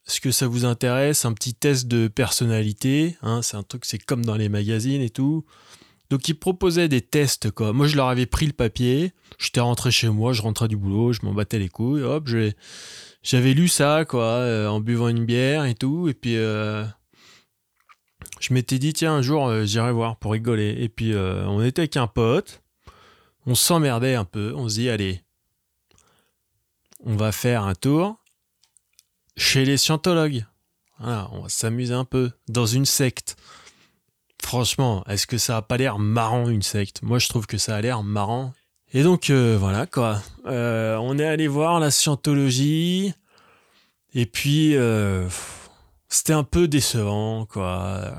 Est-ce 0.08 0.20
que 0.20 0.32
ça 0.32 0.48
vous 0.48 0.64
intéresse? 0.64 1.24
Un 1.24 1.34
petit 1.34 1.54
test 1.54 1.86
de 1.86 2.08
personnalité. 2.08 3.16
Hein, 3.22 3.42
c'est 3.42 3.56
un 3.56 3.62
truc, 3.62 3.84
c'est 3.84 3.98
comme 3.98 4.24
dans 4.24 4.36
les 4.36 4.48
magazines 4.48 5.02
et 5.02 5.10
tout. 5.10 5.44
Donc 6.10 6.28
ils 6.28 6.34
proposaient 6.34 6.88
des 6.88 7.00
tests 7.00 7.52
quoi. 7.52 7.72
Moi 7.72 7.86
je 7.86 7.96
leur 7.96 8.08
avais 8.08 8.26
pris 8.26 8.46
le 8.46 8.52
papier, 8.52 9.12
j'étais 9.38 9.60
rentré 9.60 9.92
chez 9.92 10.08
moi, 10.08 10.32
je 10.32 10.42
rentrais 10.42 10.66
du 10.66 10.76
boulot, 10.76 11.12
je 11.12 11.20
m'en 11.22 11.32
battais 11.32 11.60
les 11.60 11.68
couilles, 11.68 12.02
hop, 12.02 12.26
j'avais 13.22 13.54
lu 13.54 13.68
ça 13.68 14.04
quoi, 14.04 14.24
euh, 14.24 14.68
en 14.68 14.80
buvant 14.80 15.08
une 15.08 15.24
bière 15.24 15.64
et 15.64 15.74
tout, 15.74 16.08
et 16.08 16.14
puis 16.14 16.36
euh, 16.36 16.84
je 18.40 18.54
m'étais 18.54 18.78
dit 18.78 18.92
tiens 18.92 19.14
un 19.14 19.22
jour 19.22 19.48
euh, 19.48 19.64
j'irai 19.64 19.92
voir 19.92 20.16
pour 20.16 20.32
rigoler. 20.32 20.76
Et 20.78 20.88
puis 20.88 21.14
on 21.14 21.62
était 21.62 21.82
avec 21.82 21.96
un 21.96 22.06
pote, 22.06 22.62
on 23.46 23.54
s'emmerdait 23.54 24.14
un 24.14 24.24
peu, 24.24 24.54
on 24.56 24.68
se 24.68 24.74
dit 24.74 24.88
allez, 24.88 25.22
on 27.04 27.16
va 27.16 27.32
faire 27.32 27.64
un 27.64 27.74
tour 27.74 28.16
chez 29.36 29.64
les 29.64 29.76
scientologues. 29.76 30.44
On 31.02 31.40
va 31.42 31.48
s'amuser 31.48 31.94
un 31.94 32.04
peu 32.04 32.30
dans 32.48 32.66
une 32.66 32.84
secte. 32.84 33.36
Franchement, 34.42 35.02
est-ce 35.06 35.26
que 35.26 35.38
ça 35.38 35.56
a 35.56 35.62
pas 35.62 35.78
l'air 35.78 35.98
marrant 35.98 36.48
une 36.48 36.62
secte? 36.62 37.00
Moi, 37.02 37.18
je 37.18 37.28
trouve 37.28 37.46
que 37.46 37.56
ça 37.56 37.76
a 37.76 37.80
l'air 37.80 38.02
marrant. 38.02 38.52
Et 38.92 39.04
donc 39.04 39.30
euh, 39.30 39.56
voilà 39.58 39.86
quoi. 39.86 40.20
Euh, 40.46 40.96
on 40.96 41.18
est 41.18 41.24
allé 41.24 41.46
voir 41.46 41.78
la 41.78 41.92
scientologie 41.92 43.12
et 44.14 44.26
puis 44.26 44.74
euh, 44.74 45.28
c'était 46.08 46.32
un 46.32 46.42
peu 46.42 46.66
décevant 46.66 47.46
quoi. 47.46 48.12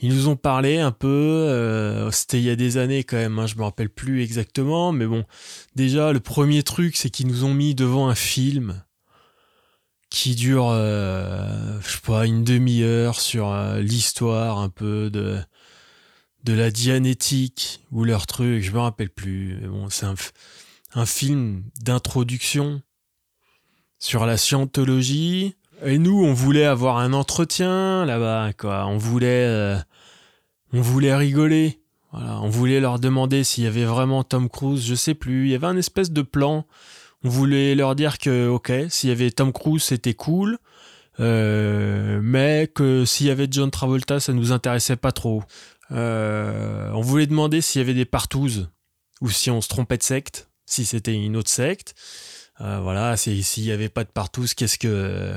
Ils 0.00 0.14
nous 0.14 0.28
ont 0.28 0.36
parlé 0.36 0.78
un 0.78 0.90
peu, 0.90 2.08
c'était 2.10 2.38
il 2.38 2.44
y 2.44 2.50
a 2.50 2.56
des 2.56 2.76
années 2.76 3.04
quand 3.04 3.16
même, 3.16 3.38
hein, 3.38 3.46
je 3.46 3.54
me 3.54 3.62
rappelle 3.62 3.88
plus 3.88 4.20
exactement, 4.20 4.90
mais 4.90 5.06
bon, 5.06 5.24
déjà 5.76 6.12
le 6.12 6.18
premier 6.18 6.64
truc 6.64 6.96
c'est 6.96 7.08
qu'ils 7.08 7.28
nous 7.28 7.44
ont 7.44 7.54
mis 7.54 7.76
devant 7.76 8.08
un 8.08 8.16
film 8.16 8.82
qui 10.10 10.34
dure, 10.34 10.70
je 10.72 11.88
sais 11.88 12.00
pas, 12.04 12.26
une 12.26 12.42
demi-heure 12.42 13.20
sur 13.20 13.54
l'histoire 13.76 14.58
un 14.58 14.70
peu 14.70 15.08
de 15.08 15.38
de 16.44 16.52
la 16.52 16.70
dianétique 16.70 17.80
ou 17.90 18.04
leur 18.04 18.26
truc, 18.26 18.62
je 18.62 18.72
me 18.72 18.80
rappelle 18.80 19.10
plus. 19.10 19.58
Bon, 19.66 19.88
c'est 19.90 20.06
un, 20.06 20.14
un 20.94 21.06
film 21.06 21.64
d'introduction 21.80 22.82
sur 23.98 24.26
la 24.26 24.36
scientologie. 24.36 25.54
Et 25.84 25.98
nous, 25.98 26.22
on 26.22 26.32
voulait 26.32 26.64
avoir 26.64 26.98
un 26.98 27.12
entretien 27.12 28.04
là-bas, 28.04 28.52
quoi. 28.52 28.86
On 28.86 28.98
voulait, 28.98 29.46
euh, 29.46 29.76
on 30.72 30.80
voulait 30.80 31.14
rigoler. 31.14 31.80
Voilà, 32.12 32.40
on 32.40 32.48
voulait 32.48 32.80
leur 32.80 32.98
demander 32.98 33.42
s'il 33.42 33.64
y 33.64 33.66
avait 33.66 33.84
vraiment 33.84 34.22
Tom 34.22 34.48
Cruise, 34.48 34.84
je 34.84 34.94
sais 34.94 35.14
plus. 35.14 35.46
Il 35.46 35.50
y 35.50 35.54
avait 35.54 35.66
un 35.66 35.76
espèce 35.76 36.10
de 36.10 36.22
plan 36.22 36.66
on 37.24 37.28
voulait 37.28 37.74
leur 37.74 37.94
dire 37.94 38.18
que, 38.18 38.48
ok, 38.48 38.72
s'il 38.88 39.08
y 39.08 39.12
avait 39.12 39.30
Tom 39.30 39.52
Cruise, 39.52 39.82
c'était 39.82 40.14
cool, 40.14 40.58
euh, 41.20 42.20
mais 42.22 42.68
que 42.74 43.04
s'il 43.04 43.26
y 43.26 43.30
avait 43.30 43.46
John 43.50 43.70
Travolta, 43.70 44.18
ça 44.18 44.32
nous 44.32 44.52
intéressait 44.52 44.96
pas 44.96 45.12
trop. 45.12 45.42
Euh, 45.92 46.90
on 46.92 47.00
voulait 47.00 47.26
demander 47.26 47.60
s'il 47.60 47.80
y 47.80 47.84
avait 47.84 47.94
des 47.94 48.04
partouzes 48.04 48.70
ou 49.20 49.30
si 49.30 49.50
on 49.50 49.60
se 49.60 49.68
trompait 49.68 49.98
de 49.98 50.02
secte, 50.02 50.48
si 50.66 50.84
c'était 50.84 51.14
une 51.14 51.36
autre 51.36 51.50
secte. 51.50 51.94
Euh, 52.60 52.80
voilà, 52.80 53.16
s'il 53.16 53.64
y 53.64 53.70
avait 53.70 53.88
pas 53.88 54.04
de 54.04 54.10
partouzes, 54.10 54.54
qu'est-ce 54.54 54.78
que 54.78 55.34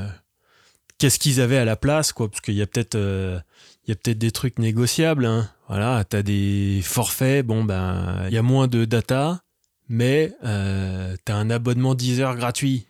qu'est-ce 0.97 1.19
qu'ils 1.19 1.41
avaient 1.41 1.57
à 1.57 1.65
la 1.65 1.75
place, 1.75 2.13
quoi? 2.13 2.29
Parce 2.29 2.41
qu'il 2.41 2.55
y 2.55 2.61
a 2.61 2.67
peut-être 2.67 2.95
il 2.95 3.89
y 3.89 3.91
a 3.91 3.95
peut-être 3.95 4.17
des 4.17 4.31
trucs 4.31 4.59
négociables. 4.59 5.25
Hein. 5.25 5.49
Voilà, 5.67 6.03
t'as 6.03 6.23
des 6.23 6.81
forfaits, 6.83 7.45
bon 7.45 7.63
ben 7.63 8.25
il 8.27 8.33
y 8.33 8.37
a 8.37 8.43
moins 8.43 8.67
de 8.67 8.85
data 8.85 9.41
mais 9.89 10.33
euh, 10.43 11.15
t'as 11.25 11.35
un 11.35 11.49
abonnement 11.49 11.95
10 11.95 12.21
heures 12.21 12.35
gratuit. 12.35 12.87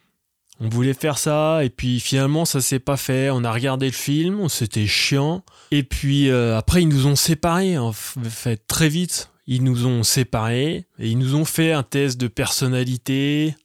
On 0.60 0.70
voulait 0.70 0.94
faire 0.94 1.18
ça, 1.18 1.64
et 1.66 1.70
puis 1.70 2.00
finalement 2.00 2.46
ça 2.46 2.62
s'est 2.62 2.80
pas 2.80 2.98
fait. 2.98 3.30
On 3.30 3.44
a 3.44 3.52
regardé 3.52 3.88
le 3.88 3.92
film, 3.92 4.48
c'était 4.48 4.88
chiant. 4.88 5.44
Et 5.72 5.84
puis 5.84 6.30
euh, 6.30 6.58
après 6.58 6.82
ils 6.82 6.88
nous 6.88 7.08
ont 7.08 7.16
séparés, 7.16 7.78
en 7.78 7.92
fait 7.92 8.66
très 8.68 8.90
vite. 8.90 9.32
Ils 9.48 9.64
nous 9.64 9.86
ont 9.86 10.04
séparés 10.04 10.88
et 10.98 11.10
ils 11.10 11.18
nous 11.18 11.36
ont 11.36 11.46
fait 11.46 11.72
un 11.72 11.84
test 11.84 12.20
de 12.20 12.28
personnalité. 12.28 13.56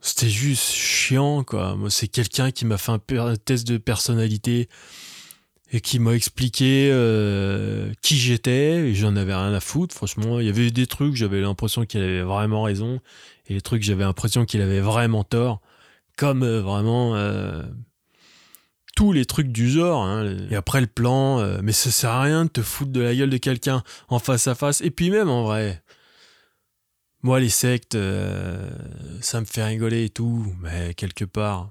C'était 0.00 0.30
juste 0.30 0.72
chiant 0.72 1.44
quoi. 1.44 1.76
Moi 1.76 1.90
c'est 1.90 2.08
quelqu'un 2.08 2.50
qui 2.50 2.64
m'a 2.64 2.78
fait 2.78 2.92
un 2.92 3.36
test 3.36 3.66
de 3.66 3.76
personnalité 3.76 4.68
et 5.72 5.80
qui 5.80 5.98
m'a 5.98 6.12
expliqué 6.12 6.90
euh, 6.92 7.92
qui 8.02 8.16
j'étais 8.16 8.88
et 8.88 8.94
j'en 8.94 9.16
avais 9.16 9.34
rien 9.34 9.54
à 9.54 9.60
foutre 9.60 9.94
franchement 9.94 10.38
il 10.38 10.46
y 10.46 10.50
avait 10.50 10.70
des 10.70 10.86
trucs 10.86 11.16
j'avais 11.16 11.40
l'impression 11.40 11.86
qu'il 11.86 12.02
avait 12.02 12.20
vraiment 12.20 12.62
raison 12.62 13.00
et 13.48 13.54
les 13.54 13.62
trucs 13.62 13.82
j'avais 13.82 14.04
l'impression 14.04 14.44
qu'il 14.44 14.60
avait 14.60 14.80
vraiment 14.80 15.24
tort 15.24 15.61
comme 16.16 16.42
euh, 16.42 16.60
vraiment 16.60 17.16
euh, 17.16 17.62
tous 18.96 19.12
les 19.12 19.24
trucs 19.24 19.48
du 19.48 19.70
genre 19.70 20.04
hein. 20.04 20.36
et 20.50 20.54
après 20.54 20.80
le 20.80 20.86
plan 20.86 21.42
mais 21.62 21.72
ça 21.72 21.90
sert 21.90 22.10
à 22.10 22.22
rien 22.22 22.44
de 22.44 22.50
te 22.50 22.60
foutre 22.60 22.92
de 22.92 23.00
la 23.00 23.14
gueule 23.14 23.30
de 23.30 23.38
quelqu'un 23.38 23.82
en 24.08 24.18
face 24.18 24.46
à 24.46 24.54
face 24.54 24.82
et 24.82 24.90
puis 24.90 25.10
même 25.10 25.30
en 25.30 25.44
vrai 25.44 25.82
moi 27.22 27.40
les 27.40 27.48
sectes 27.48 27.96
ça 29.22 29.40
me 29.40 29.46
fait 29.46 29.64
rigoler 29.64 30.04
et 30.04 30.10
tout 30.10 30.54
mais 30.60 30.92
quelque 30.92 31.24
part 31.24 31.70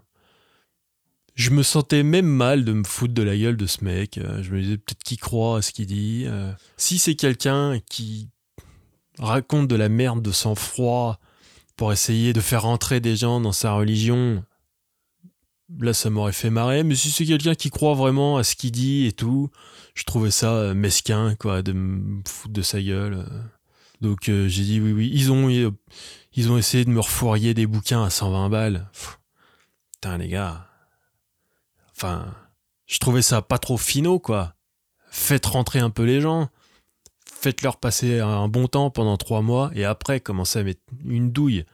je 1.35 1.49
me 1.49 1.63
sentais 1.63 2.03
même 2.03 2.27
mal 2.27 2.65
de 2.65 2.73
me 2.73 2.83
foutre 2.83 3.13
de 3.13 3.23
la 3.23 3.37
gueule 3.37 3.57
de 3.57 3.65
ce 3.65 3.83
mec. 3.83 4.17
Euh, 4.17 4.43
je 4.43 4.51
me 4.51 4.61
disais 4.61 4.77
peut-être 4.77 5.03
qu'il 5.03 5.19
croit 5.19 5.57
à 5.57 5.61
ce 5.61 5.71
qu'il 5.71 5.87
dit. 5.87 6.25
Euh. 6.27 6.51
si 6.77 6.99
c'est 6.99 7.15
quelqu'un 7.15 7.79
qui 7.89 8.29
raconte 9.17 9.67
de 9.67 9.75
la 9.75 9.89
merde 9.89 10.21
de 10.21 10.31
sang-froid 10.31 11.19
pour 11.81 11.91
essayer 11.91 12.31
de 12.31 12.41
faire 12.41 12.67
entrer 12.67 12.99
des 12.99 13.15
gens 13.15 13.41
dans 13.41 13.53
sa 13.53 13.73
religion, 13.73 14.45
là 15.79 15.95
ça 15.95 16.11
m'aurait 16.11 16.31
fait 16.31 16.51
marrer. 16.51 16.83
Mais 16.83 16.93
si 16.93 17.09
c'est 17.09 17.25
quelqu'un 17.25 17.55
qui 17.55 17.71
croit 17.71 17.95
vraiment 17.95 18.37
à 18.37 18.43
ce 18.43 18.55
qu'il 18.55 18.71
dit 18.71 19.07
et 19.07 19.11
tout, 19.11 19.49
je 19.95 20.03
trouvais 20.03 20.29
ça 20.29 20.51
euh, 20.53 20.73
mesquin 20.75 21.33
quoi, 21.39 21.63
de 21.63 21.71
me 21.71 22.21
foutre 22.27 22.53
de 22.53 22.61
sa 22.61 22.79
gueule. 22.79 23.25
Donc 23.99 24.25
j'ai 24.25 24.63
dit 24.63 24.79
oui 24.79 24.91
oui. 24.91 25.09
Ils 25.11 25.31
ont 25.31 25.49
ils 26.33 26.51
ont 26.51 26.57
essayé 26.59 26.85
de 26.85 26.91
me 26.91 26.99
refourrier 26.99 27.55
des 27.55 27.65
bouquins 27.65 28.03
à 28.03 28.11
120 28.11 28.49
balles. 28.49 28.87
putain 29.93 30.19
les 30.19 30.27
gars. 30.27 30.67
Enfin, 31.95 32.31
je 32.85 32.99
trouvais 32.99 33.23
ça 33.23 33.41
pas 33.41 33.57
trop 33.57 33.77
finaux, 33.77 34.19
quoi. 34.19 34.53
Faites 35.09 35.47
rentrer 35.47 35.79
un 35.79 35.89
peu 35.89 36.03
les 36.03 36.21
gens. 36.21 36.51
Faites-leur 37.41 37.77
passer 37.77 38.19
un 38.19 38.47
bon 38.47 38.67
temps 38.67 38.89
pendant 38.89 39.17
trois 39.17 39.41
mois 39.41 39.71
et 39.73 39.83
après 39.83 40.19
commencez 40.19 40.59
à 40.59 40.63
mettre 40.63 40.81
une 41.05 41.31
douille. 41.31 41.65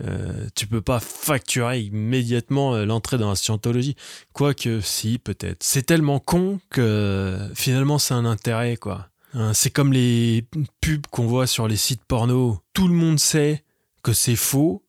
Euh, 0.00 0.48
tu 0.56 0.66
peux 0.66 0.80
pas 0.80 0.98
facturer 0.98 1.80
immédiatement 1.80 2.74
euh, 2.74 2.84
l'entrée 2.84 3.16
dans 3.16 3.28
la 3.28 3.36
scientologie. 3.36 3.94
Quoique, 4.32 4.80
si, 4.80 5.18
peut-être. 5.18 5.62
C'est 5.62 5.84
tellement 5.84 6.18
con 6.18 6.58
que 6.70 7.38
finalement 7.54 7.98
c'est 7.98 8.14
un 8.14 8.24
intérêt, 8.24 8.76
quoi. 8.76 9.08
Hein, 9.34 9.54
c'est 9.54 9.70
comme 9.70 9.92
les 9.92 10.44
pubs 10.80 11.06
qu'on 11.06 11.26
voit 11.26 11.46
sur 11.46 11.68
les 11.68 11.76
sites 11.76 12.04
porno. 12.04 12.58
Tout 12.72 12.88
le 12.88 12.94
monde 12.94 13.20
sait 13.20 13.62
que 14.02 14.12
c'est 14.12 14.34
faux 14.34 14.82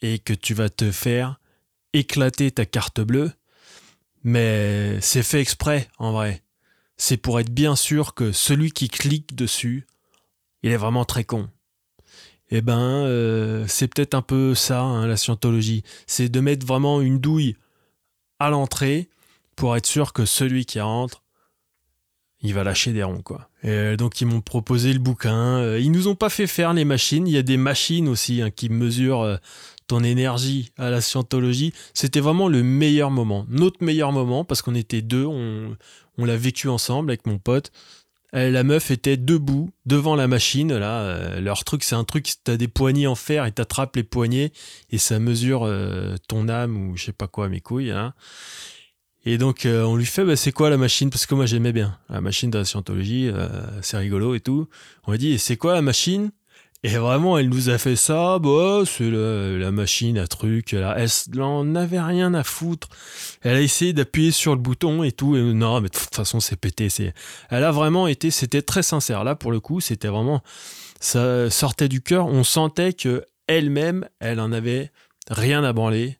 et 0.00 0.18
que 0.18 0.32
tu 0.32 0.54
vas 0.54 0.70
te 0.70 0.90
faire 0.90 1.38
éclater 1.92 2.50
ta 2.50 2.64
carte 2.64 3.00
bleue 3.00 3.32
mais 4.24 5.00
c'est 5.00 5.22
fait 5.22 5.40
exprès, 5.40 5.88
en 5.98 6.12
vrai. 6.12 6.42
C'est 7.02 7.16
pour 7.16 7.40
être 7.40 7.48
bien 7.48 7.76
sûr 7.76 8.12
que 8.12 8.30
celui 8.30 8.72
qui 8.72 8.90
clique 8.90 9.34
dessus, 9.34 9.86
il 10.62 10.70
est 10.70 10.76
vraiment 10.76 11.06
très 11.06 11.24
con. 11.24 11.48
Eh 12.50 12.60
ben, 12.60 12.78
euh, 12.78 13.64
c'est 13.68 13.88
peut-être 13.88 14.12
un 14.12 14.20
peu 14.20 14.54
ça, 14.54 14.82
hein, 14.82 15.06
la 15.06 15.16
scientologie. 15.16 15.82
C'est 16.06 16.28
de 16.28 16.40
mettre 16.40 16.66
vraiment 16.66 17.00
une 17.00 17.18
douille 17.18 17.56
à 18.38 18.50
l'entrée 18.50 19.08
pour 19.56 19.78
être 19.78 19.86
sûr 19.86 20.12
que 20.12 20.26
celui 20.26 20.66
qui 20.66 20.78
rentre, 20.78 21.22
il 22.42 22.52
va 22.52 22.64
lâcher 22.64 22.92
des 22.92 23.02
ronds. 23.02 23.24
Et 23.62 23.70
euh, 23.70 23.96
donc, 23.96 24.20
ils 24.20 24.26
m'ont 24.26 24.42
proposé 24.42 24.92
le 24.92 24.98
bouquin. 24.98 25.56
Euh, 25.56 25.80
ils 25.80 25.92
nous 25.92 26.06
ont 26.06 26.14
pas 26.14 26.28
fait 26.28 26.46
faire 26.46 26.74
les 26.74 26.84
machines. 26.84 27.26
Il 27.26 27.32
y 27.32 27.38
a 27.38 27.42
des 27.42 27.56
machines 27.56 28.08
aussi 28.08 28.42
hein, 28.42 28.50
qui 28.50 28.68
mesurent 28.68 29.40
ton 29.90 30.04
énergie 30.04 30.70
à 30.78 30.88
la 30.88 31.00
scientologie, 31.00 31.72
c'était 31.94 32.20
vraiment 32.20 32.46
le 32.46 32.62
meilleur 32.62 33.10
moment. 33.10 33.44
Notre 33.48 33.82
meilleur 33.82 34.12
moment, 34.12 34.44
parce 34.44 34.62
qu'on 34.62 34.76
était 34.76 35.02
deux, 35.02 35.26
on, 35.26 35.76
l'a 36.16 36.36
vécu 36.36 36.68
ensemble 36.68 37.10
avec 37.10 37.26
mon 37.26 37.38
pote. 37.38 37.72
la 38.32 38.62
meuf 38.62 38.92
était 38.92 39.16
debout 39.16 39.70
devant 39.86 40.14
la 40.14 40.28
machine. 40.28 40.72
Là, 40.72 41.00
euh, 41.00 41.40
leur 41.40 41.64
truc, 41.64 41.82
c'est 41.82 41.96
un 41.96 42.04
truc, 42.04 42.32
t'as 42.44 42.56
des 42.56 42.68
poignées 42.68 43.08
en 43.08 43.16
fer 43.16 43.46
et 43.46 43.50
t'attrapes 43.50 43.96
les 43.96 44.04
poignets 44.04 44.52
et 44.90 44.98
ça 44.98 45.18
mesure 45.18 45.64
euh, 45.64 46.14
ton 46.28 46.48
âme 46.48 46.76
ou 46.76 46.96
je 46.96 47.06
sais 47.06 47.12
pas 47.12 47.26
quoi, 47.26 47.48
mes 47.48 47.60
couilles. 47.60 47.90
Hein. 47.90 48.14
Et 49.24 49.38
donc, 49.38 49.66
euh, 49.66 49.82
on 49.82 49.96
lui 49.96 50.06
fait, 50.06 50.24
bah, 50.24 50.36
c'est 50.36 50.52
quoi 50.52 50.70
la 50.70 50.76
machine? 50.76 51.10
Parce 51.10 51.26
que 51.26 51.34
moi, 51.34 51.46
j'aimais 51.46 51.72
bien 51.72 51.98
la 52.10 52.20
machine 52.20 52.48
de 52.48 52.58
la 52.58 52.64
scientologie, 52.64 53.28
c'est 53.82 53.96
rigolo 53.96 54.36
et 54.36 54.40
tout. 54.40 54.68
On 55.08 55.10
lui 55.10 55.18
dit, 55.18 55.36
c'est 55.40 55.56
quoi 55.56 55.74
la 55.74 55.82
machine? 55.82 56.30
Et 56.82 56.96
vraiment, 56.96 57.36
elle 57.36 57.50
nous 57.50 57.68
a 57.68 57.76
fait 57.76 57.94
ça, 57.94 58.38
bah, 58.38 58.84
c'est 58.86 59.10
la, 59.10 59.70
machine 59.70 60.16
à 60.16 60.26
truc. 60.26 60.72
Elle, 60.72 60.86
elle 60.96 61.38
n'en 61.38 61.74
avait 61.74 62.00
rien 62.00 62.32
à 62.32 62.42
foutre. 62.42 62.88
Elle 63.42 63.56
a 63.56 63.60
essayé 63.60 63.92
d'appuyer 63.92 64.30
sur 64.30 64.54
le 64.54 64.62
bouton 64.62 65.02
et 65.02 65.12
tout. 65.12 65.36
Et 65.36 65.42
non, 65.42 65.82
mais 65.82 65.88
de 65.88 65.98
toute 65.98 66.14
façon, 66.14 66.40
c'est 66.40 66.56
pété. 66.56 66.88
C'est, 66.88 67.12
elle 67.50 67.64
a 67.64 67.70
vraiment 67.70 68.06
été, 68.06 68.30
c'était 68.30 68.62
très 68.62 68.82
sincère. 68.82 69.24
Là, 69.24 69.34
pour 69.34 69.52
le 69.52 69.60
coup, 69.60 69.80
c'était 69.80 70.08
vraiment, 70.08 70.42
ça 71.00 71.50
sortait 71.50 71.88
du 71.88 72.00
cœur. 72.00 72.26
On 72.26 72.44
sentait 72.44 72.94
que 72.94 73.26
elle-même, 73.46 74.08
elle 74.18 74.40
en 74.40 74.50
avait 74.50 74.90
rien 75.28 75.62
à 75.64 75.74
branler 75.74 76.16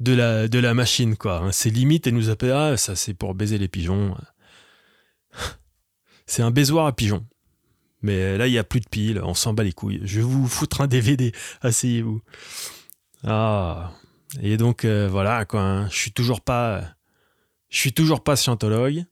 de 0.00 0.12
la, 0.12 0.48
de 0.48 0.58
la 0.58 0.74
machine, 0.74 1.16
quoi. 1.16 1.48
C'est 1.52 1.70
limite, 1.70 2.08
elle 2.08 2.14
nous 2.14 2.30
a 2.30 2.36
fait, 2.36 2.50
ah, 2.50 2.76
ça, 2.76 2.96
c'est 2.96 3.14
pour 3.14 3.34
baiser 3.34 3.58
les 3.58 3.68
pigeons. 3.68 4.16
C'est 6.26 6.42
un 6.42 6.50
baisoir 6.50 6.86
à 6.86 6.96
pigeons. 6.96 7.26
Mais 8.04 8.36
là, 8.36 8.46
il 8.46 8.50
n'y 8.50 8.58
a 8.58 8.64
plus 8.64 8.80
de 8.80 8.88
piles, 8.88 9.18
on 9.24 9.32
s'en 9.32 9.54
bat 9.54 9.62
les 9.62 9.72
couilles. 9.72 10.02
Je 10.04 10.20
vais 10.20 10.26
vous 10.26 10.46
foutre 10.46 10.82
un 10.82 10.86
DVD, 10.86 11.32
asseyez-vous. 11.62 12.20
Ah. 13.26 13.92
Et 14.42 14.58
donc, 14.58 14.84
euh, 14.84 15.08
voilà, 15.08 15.46
quoi. 15.46 15.62
Hein. 15.62 15.88
Je 15.88 15.96
suis 15.96 16.12
toujours 16.12 16.42
pas. 16.42 16.84
Je 17.70 17.78
suis 17.78 17.94
toujours 17.94 18.22
pas 18.22 18.36
scientologue. 18.36 19.06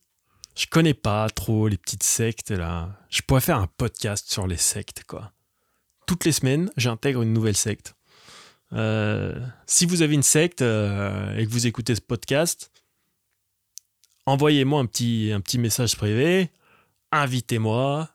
Je 0.55 0.67
connais 0.67 0.93
pas 0.93 1.31
trop 1.31 1.69
les 1.69 1.79
petites 1.79 2.03
sectes, 2.03 2.51
là. 2.51 2.99
Je 3.09 3.23
pourrais 3.23 3.41
faire 3.41 3.57
un 3.57 3.67
podcast 3.67 4.31
sur 4.31 4.47
les 4.47 4.59
sectes, 4.59 5.05
quoi. 5.05 5.33
Toutes 6.07 6.27
les 6.27 6.33
semaines, 6.33 6.71
j'intègre 6.77 7.23
une 7.23 7.33
nouvelle 7.33 7.57
secte. 7.57 7.95
Euh, 8.75 9.41
si 9.67 9.87
vous 9.87 10.03
avez 10.03 10.15
une 10.15 10.23
secte 10.23 10.61
euh, 10.61 11.35
et 11.39 11.47
que 11.47 11.51
vous 11.51 11.67
écoutez 11.67 11.95
ce 11.95 12.03
podcast, 12.03 12.71
envoyez-moi 14.27 14.81
un 14.81 14.85
un 14.85 15.41
petit 15.41 15.59
message 15.59 15.97
privé, 15.97 16.51
invitez-moi 17.11 18.11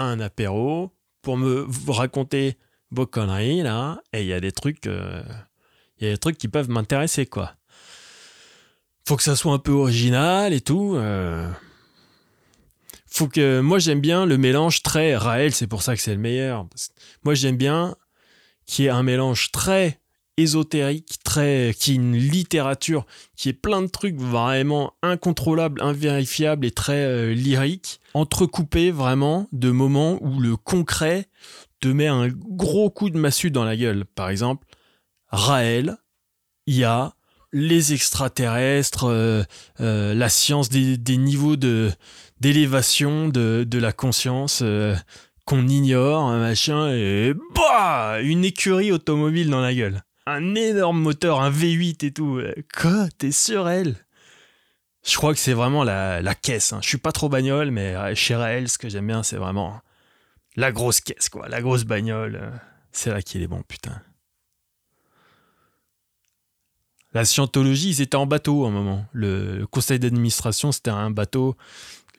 un 0.00 0.20
apéro 0.20 0.90
pour 1.22 1.36
me 1.36 1.66
raconter 1.90 2.56
vos 2.90 3.06
conneries 3.06 3.62
là, 3.62 4.00
et 4.12 4.22
il 4.22 4.26
y 4.26 4.32
a 4.32 4.40
des 4.40 4.52
trucs, 4.52 4.86
euh, 4.86 5.22
y 6.00 6.06
a 6.06 6.10
des 6.10 6.18
trucs 6.18 6.38
qui 6.38 6.48
peuvent 6.48 6.70
m'intéresser 6.70 7.26
quoi. 7.26 7.54
Faut 9.06 9.16
que 9.16 9.22
ça 9.22 9.36
soit 9.36 9.52
un 9.52 9.58
peu 9.58 9.72
original 9.72 10.52
et 10.52 10.60
tout. 10.60 10.94
Euh. 10.96 11.50
Faut 13.06 13.28
que 13.28 13.60
moi 13.60 13.78
j'aime 13.78 14.00
bien 14.00 14.26
le 14.26 14.38
mélange 14.38 14.82
très 14.82 15.16
Raël, 15.16 15.52
c'est 15.52 15.66
pour 15.66 15.82
ça 15.82 15.94
que 15.94 16.02
c'est 16.02 16.14
le 16.14 16.20
meilleur. 16.20 16.66
Moi 17.24 17.34
j'aime 17.34 17.56
bien 17.56 17.96
qu'il 18.66 18.86
y 18.86 18.88
ait 18.88 18.90
un 18.90 19.02
mélange 19.02 19.52
très 19.52 20.00
ésotérique, 20.36 21.18
très, 21.24 21.74
qui 21.78 21.92
est 21.92 21.94
une 21.94 22.16
littérature, 22.16 23.06
qui 23.36 23.48
est 23.48 23.54
plein 23.54 23.82
de 23.82 23.86
trucs 23.86 24.16
vraiment 24.16 24.94
incontrôlables, 25.02 25.80
invérifiables 25.82 26.66
et 26.66 26.70
très 26.70 27.04
euh, 27.04 27.34
lyriques, 27.34 28.00
entrecoupés 28.14 28.90
vraiment 28.90 29.48
de 29.52 29.70
moments 29.70 30.18
où 30.22 30.40
le 30.40 30.56
concret 30.56 31.28
te 31.80 31.88
met 31.88 32.06
un 32.06 32.28
gros 32.28 32.90
coup 32.90 33.10
de 33.10 33.18
massue 33.18 33.50
dans 33.50 33.64
la 33.64 33.76
gueule. 33.76 34.04
Par 34.04 34.28
exemple, 34.28 34.66
Raël, 35.28 35.96
il 36.66 36.76
y 36.76 36.84
a 36.84 37.14
les 37.52 37.92
extraterrestres, 37.92 39.04
euh, 39.04 39.44
euh, 39.80 40.14
la 40.14 40.28
science 40.28 40.68
des, 40.68 41.16
niveaux 41.16 41.56
de 41.56 41.92
d'élévation 42.40 43.28
de, 43.28 43.64
de, 43.66 43.78
la 43.78 43.92
conscience, 43.92 44.62
qu'on 45.46 45.68
ignore, 45.68 46.24
un 46.24 46.40
machin, 46.40 46.90
et 46.90 47.32
bah 47.54 48.18
Une 48.22 48.44
écurie 48.44 48.92
automobile 48.92 49.48
dans 49.48 49.60
la 49.60 49.72
gueule 49.72 50.02
un 50.26 50.54
énorme 50.54 51.00
moteur, 51.00 51.40
un 51.40 51.50
V8 51.50 52.06
et 52.06 52.12
tout. 52.12 52.40
Quoi? 52.76 53.08
T'es 53.18 53.32
sur 53.32 53.68
elle? 53.68 53.96
Je 55.06 55.16
crois 55.16 55.34
que 55.34 55.40
c'est 55.40 55.52
vraiment 55.52 55.84
la, 55.84 56.22
la 56.22 56.34
caisse. 56.34 56.72
Hein. 56.72 56.78
Je 56.82 56.88
suis 56.88 56.98
pas 56.98 57.12
trop 57.12 57.28
bagnole, 57.28 57.70
mais 57.70 58.14
chez 58.14 58.34
Raël, 58.34 58.68
ce 58.68 58.78
que 58.78 58.88
j'aime 58.88 59.06
bien, 59.06 59.22
c'est 59.22 59.36
vraiment 59.36 59.80
la 60.56 60.72
grosse 60.72 61.00
caisse, 61.00 61.28
quoi. 61.28 61.48
La 61.48 61.60
grosse 61.60 61.84
bagnole. 61.84 62.36
Euh, 62.40 62.50
c'est 62.92 63.10
là 63.10 63.22
qu'il 63.22 63.42
est 63.42 63.46
bon, 63.46 63.62
putain. 63.66 64.00
La 67.12 67.24
scientologie, 67.24 67.90
ils 67.90 68.00
étaient 68.00 68.16
en 68.16 68.26
bateau 68.26 68.64
à 68.64 68.68
un 68.68 68.70
moment. 68.70 69.06
Le, 69.12 69.66
conseil 69.66 69.98
d'administration, 69.98 70.72
c'était 70.72 70.90
un 70.90 71.10
bateau. 71.10 71.56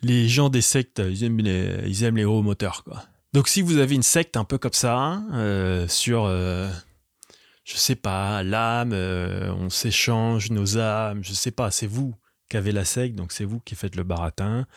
Les 0.02 0.28
gens 0.28 0.50
des 0.50 0.62
sectes, 0.62 1.02
ils 1.06 1.24
aiment 1.24 1.39
les, 1.39 1.84
ils 1.86 2.04
aiment 2.04 2.18
les 2.18 2.24
gros 2.24 2.41
moteurs, 2.41 2.84
quoi. 2.84 3.04
Donc 3.34 3.50
si 3.50 3.62
vous 3.62 3.78
avez 3.78 3.96
une 3.96 4.04
secte 4.04 4.38
un 4.38 4.46
peu 4.46 4.58
comme 4.58 4.74
ça, 4.74 5.22
euh, 5.34 5.88
sur... 5.89 6.26
Euh, 6.26 6.70
je 7.65 7.78
sais 7.78 7.95
pas, 7.95 8.43
l'âme, 8.43 8.93
euh, 8.93 9.51
on 9.54 9.69
s'échange 9.69 10.51
nos 10.51 10.78
âmes, 10.78 11.23
je 11.23 11.34
sais 11.34 11.51
pas, 11.51 11.71
c'est 11.71 11.88
vous 11.88 12.15
qui 12.47 12.58
avez 12.58 12.71
la 12.71 12.86
secte, 12.86 13.15
donc 13.15 13.32
c'est 13.32 13.43
vous 13.43 13.60
qui 13.60 13.75
faites 13.75 13.95
le 13.95 14.04
baratin, 14.04 14.67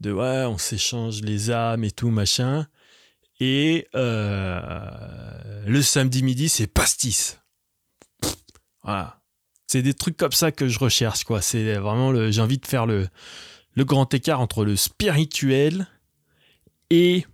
de 0.00 0.12
ouais, 0.12 0.44
on 0.44 0.58
s'échange 0.58 1.22
les 1.22 1.50
âmes 1.50 1.82
et 1.82 1.90
tout, 1.90 2.10
machin. 2.10 2.66
Et 3.40 3.88
euh, 3.94 5.62
le 5.66 5.80
samedi 5.80 6.22
midi, 6.22 6.50
c'est 6.50 6.66
pastis. 6.66 7.40
Voilà. 8.82 9.22
C'est 9.66 9.82
des 9.82 9.94
trucs 9.94 10.16
comme 10.16 10.32
ça 10.32 10.52
que 10.52 10.68
je 10.68 10.78
recherche, 10.78 11.24
quoi. 11.24 11.40
C'est 11.40 11.74
vraiment 11.74 12.30
j'ai 12.30 12.40
envie 12.40 12.58
de 12.58 12.66
faire 12.66 12.86
le, 12.86 13.08
le 13.72 13.84
grand 13.84 14.12
écart 14.12 14.40
entre 14.40 14.64
le 14.64 14.76
spirituel 14.76 15.86
et 16.90 17.26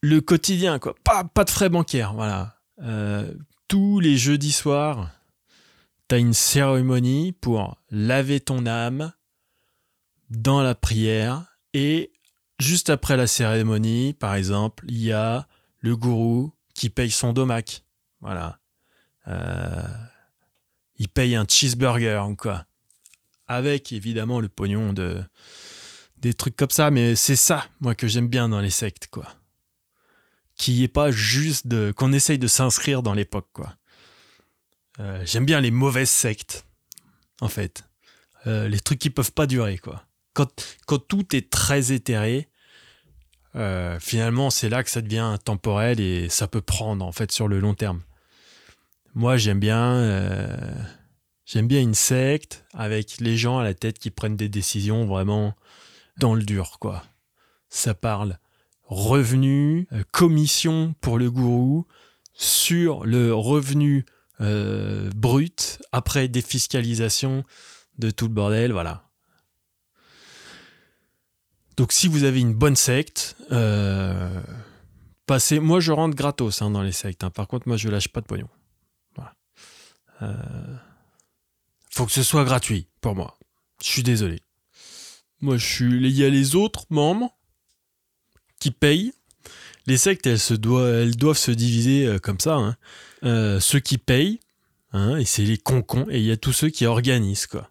le 0.00 0.20
quotidien, 0.20 0.78
quoi. 0.78 0.94
Pas, 1.04 1.24
pas 1.24 1.44
de 1.44 1.50
frais 1.50 1.68
bancaires, 1.68 2.14
voilà. 2.14 2.51
Euh, 2.80 3.32
tous 3.68 4.00
les 4.00 4.16
jeudis 4.16 4.52
soirs, 4.52 5.10
tu 6.08 6.14
as 6.14 6.18
une 6.18 6.34
cérémonie 6.34 7.32
pour 7.32 7.78
laver 7.90 8.40
ton 8.40 8.66
âme 8.66 9.12
dans 10.30 10.62
la 10.62 10.74
prière. 10.74 11.56
Et 11.74 12.12
juste 12.58 12.90
après 12.90 13.16
la 13.16 13.26
cérémonie, 13.26 14.14
par 14.14 14.34
exemple, 14.34 14.84
il 14.88 15.02
y 15.02 15.12
a 15.12 15.46
le 15.78 15.96
gourou 15.96 16.52
qui 16.74 16.90
paye 16.90 17.10
son 17.10 17.32
domac. 17.32 17.84
Voilà. 18.20 18.58
Euh, 19.28 19.82
il 20.96 21.08
paye 21.08 21.36
un 21.36 21.46
cheeseburger 21.48 22.28
ou 22.28 22.36
quoi. 22.36 22.66
Avec 23.46 23.92
évidemment 23.92 24.40
le 24.40 24.48
pognon 24.48 24.92
de 24.92 25.22
des 26.18 26.34
trucs 26.34 26.54
comme 26.54 26.70
ça, 26.70 26.92
mais 26.92 27.16
c'est 27.16 27.36
ça, 27.36 27.66
moi, 27.80 27.96
que 27.96 28.06
j'aime 28.06 28.28
bien 28.28 28.48
dans 28.48 28.60
les 28.60 28.70
sectes, 28.70 29.08
quoi 29.08 29.26
qui 30.62 30.84
est 30.84 30.88
pas 30.88 31.10
juste 31.10 31.66
de 31.66 31.92
qu'on 31.96 32.12
essaye 32.12 32.38
de 32.38 32.46
s'inscrire 32.46 33.02
dans 33.02 33.14
l'époque 33.14 33.48
quoi. 33.52 33.74
Euh, 35.00 35.20
j'aime 35.24 35.44
bien 35.44 35.60
les 35.60 35.72
mauvaises 35.72 36.08
sectes 36.08 36.66
en 37.40 37.48
fait, 37.48 37.82
euh, 38.46 38.68
les 38.68 38.78
trucs 38.78 39.00
qui 39.00 39.10
peuvent 39.10 39.32
pas 39.32 39.48
durer 39.48 39.78
quoi. 39.78 40.04
Quand 40.34 40.78
quand 40.86 41.00
tout 41.00 41.34
est 41.34 41.50
très 41.50 41.90
éthéré, 41.90 42.48
euh, 43.56 43.98
finalement 43.98 44.50
c'est 44.50 44.68
là 44.68 44.84
que 44.84 44.90
ça 44.90 45.00
devient 45.02 45.36
temporel 45.44 45.98
et 45.98 46.28
ça 46.28 46.46
peut 46.46 46.60
prendre 46.60 47.04
en 47.04 47.10
fait 47.10 47.32
sur 47.32 47.48
le 47.48 47.58
long 47.58 47.74
terme. 47.74 48.00
Moi 49.16 49.38
j'aime 49.38 49.58
bien 49.58 50.46
j'aime 51.44 51.66
bien 51.66 51.80
une 51.80 51.96
secte 51.96 52.64
avec 52.72 53.18
les 53.18 53.36
gens 53.36 53.58
à 53.58 53.64
la 53.64 53.74
tête 53.74 53.98
qui 53.98 54.10
prennent 54.12 54.36
des 54.36 54.48
décisions 54.48 55.06
vraiment 55.06 55.56
dans 56.18 56.36
le 56.36 56.44
dur 56.44 56.78
quoi. 56.78 57.02
Ça 57.68 57.94
parle 57.94 58.38
revenu, 58.92 59.88
euh, 59.92 60.04
commission 60.10 60.94
pour 61.00 61.18
le 61.18 61.30
gourou 61.30 61.86
sur 62.34 63.04
le 63.04 63.34
revenu 63.34 64.04
euh, 64.40 65.10
brut 65.14 65.82
après 65.92 66.28
défiscalisation 66.28 67.44
de 67.98 68.10
tout 68.10 68.26
le 68.26 68.34
bordel, 68.34 68.72
voilà. 68.72 69.08
Donc 71.76 71.92
si 71.92 72.08
vous 72.08 72.24
avez 72.24 72.40
une 72.40 72.54
bonne 72.54 72.76
secte, 72.76 73.36
euh, 73.50 74.42
passez. 75.26 75.58
Moi 75.58 75.80
je 75.80 75.92
rentre 75.92 76.16
gratos 76.16 76.62
hein, 76.62 76.70
dans 76.70 76.82
les 76.82 76.92
sectes. 76.92 77.24
Hein. 77.24 77.30
Par 77.30 77.48
contre 77.48 77.68
moi 77.68 77.76
je 77.76 77.88
lâche 77.88 78.08
pas 78.08 78.20
de 78.20 78.26
pognon. 78.26 78.48
faut 81.90 82.06
que 82.06 82.12
ce 82.12 82.22
soit 82.22 82.44
gratuit 82.44 82.88
pour 83.00 83.14
moi. 83.14 83.38
Je 83.82 83.88
suis 83.88 84.02
désolé. 84.02 84.42
Moi 85.40 85.56
je 85.56 85.66
suis. 85.66 85.84
Il 85.84 86.16
y 86.16 86.24
a 86.24 86.28
les 86.28 86.56
autres 86.56 86.84
membres 86.90 87.36
qui 88.62 88.70
payent. 88.70 89.12
Les 89.88 89.96
sectes, 89.96 90.24
elles, 90.28 90.38
se 90.38 90.54
doivent, 90.54 91.02
elles 91.02 91.16
doivent 91.16 91.36
se 91.36 91.50
diviser 91.50 92.06
euh, 92.06 92.18
comme 92.20 92.38
ça. 92.38 92.54
Hein. 92.54 92.76
Euh, 93.24 93.58
ceux 93.58 93.80
qui 93.80 93.98
payent, 93.98 94.38
hein, 94.92 95.16
et 95.16 95.24
c'est 95.24 95.42
les 95.42 95.58
concons, 95.58 96.06
et 96.08 96.18
il 96.18 96.24
y 96.24 96.30
a 96.30 96.36
tous 96.36 96.52
ceux 96.52 96.68
qui 96.68 96.86
organisent, 96.86 97.46
quoi. 97.46 97.68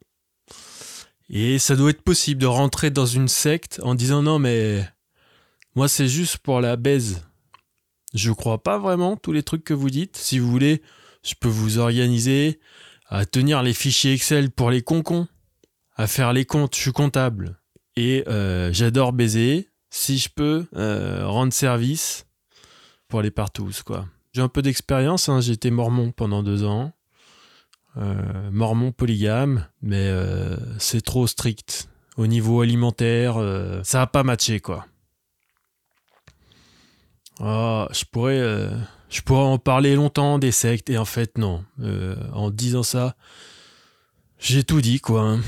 Et 1.30 1.60
ça 1.60 1.78
doit 1.78 1.92
être 1.92 2.02
possible 2.02 2.42
de 2.42 2.46
rentrer 2.46 2.92
dans 2.92 3.06
une 3.06 3.30
secte 3.30 3.80
en 3.84 3.96
disant 3.96 4.22
non, 4.22 4.38
mais 4.38 4.86
moi, 5.76 5.88
c'est 5.88 6.10
juste 6.10 6.40
pour 6.40 6.60
la 6.60 6.76
baise. 6.76 7.24
Je 8.14 8.34
crois 8.34 8.62
pas 8.62 8.78
vraiment 8.78 9.16
tous 9.16 9.32
les 9.32 9.44
trucs 9.44 9.64
que 9.64 9.74
vous 9.74 9.90
dites. 9.90 10.18
Si 10.18 10.40
vous 10.40 10.52
voulez, 10.52 10.82
je 11.24 11.36
peux 11.40 11.48
vous 11.48 11.78
organiser 11.78 12.60
à 13.08 13.26
tenir 13.26 13.64
les 13.64 13.74
fichiers 13.74 14.12
Excel 14.12 14.52
pour 14.52 14.72
les 14.72 14.82
concons, 14.82 15.26
à 15.96 16.08
faire 16.08 16.34
les 16.34 16.44
comptes. 16.44 16.76
Je 16.76 16.82
suis 16.82 16.92
comptable. 16.92 17.62
Et 17.96 18.26
euh, 18.28 18.74
j'adore 18.74 19.14
baiser 19.14 19.71
si 19.92 20.18
je 20.18 20.30
peux 20.34 20.66
euh, 20.76 21.28
rendre 21.28 21.54
service 21.54 22.26
pour 23.10 23.22
les 23.22 23.30
partous, 23.30 23.84
quoi. 23.86 24.08
J'ai 24.34 24.42
un 24.42 24.48
peu 24.48 24.62
d'expérience, 24.62 25.28
hein, 25.28 25.42
j'ai 25.42 25.52
été 25.52 25.70
mormon 25.70 26.12
pendant 26.12 26.42
deux 26.42 26.64
ans. 26.64 26.94
Euh, 27.98 28.50
mormon 28.52 28.94
polygame, 28.94 29.68
mais 29.82 30.08
euh, 30.08 30.56
c'est 30.80 31.02
trop 31.02 31.28
strict. 31.28 31.90
Au 32.16 32.26
niveau 32.26 32.62
alimentaire, 32.62 33.36
ça 33.84 34.00
n'a 34.00 34.08
pas 34.08 34.24
matché, 34.24 34.60
quoi. 34.60 34.86
Oh, 37.40 37.88
je 37.92 38.04
pourrais, 38.06 38.70
je 39.10 39.22
pourrais 39.22 39.44
en 39.44 39.58
parler 39.58 39.96
longtemps 39.96 40.38
des 40.38 40.52
sectes, 40.52 40.90
et 40.90 40.98
en 40.98 41.06
fait, 41.06 41.38
non. 41.38 41.64
en 42.34 42.52
disant 42.52 42.84
ça, 42.84 43.16
j'ai 44.40 44.64
tout 44.64 44.82
dit, 44.82 45.00
quoi. 45.00 45.22
Hein. 45.22 45.42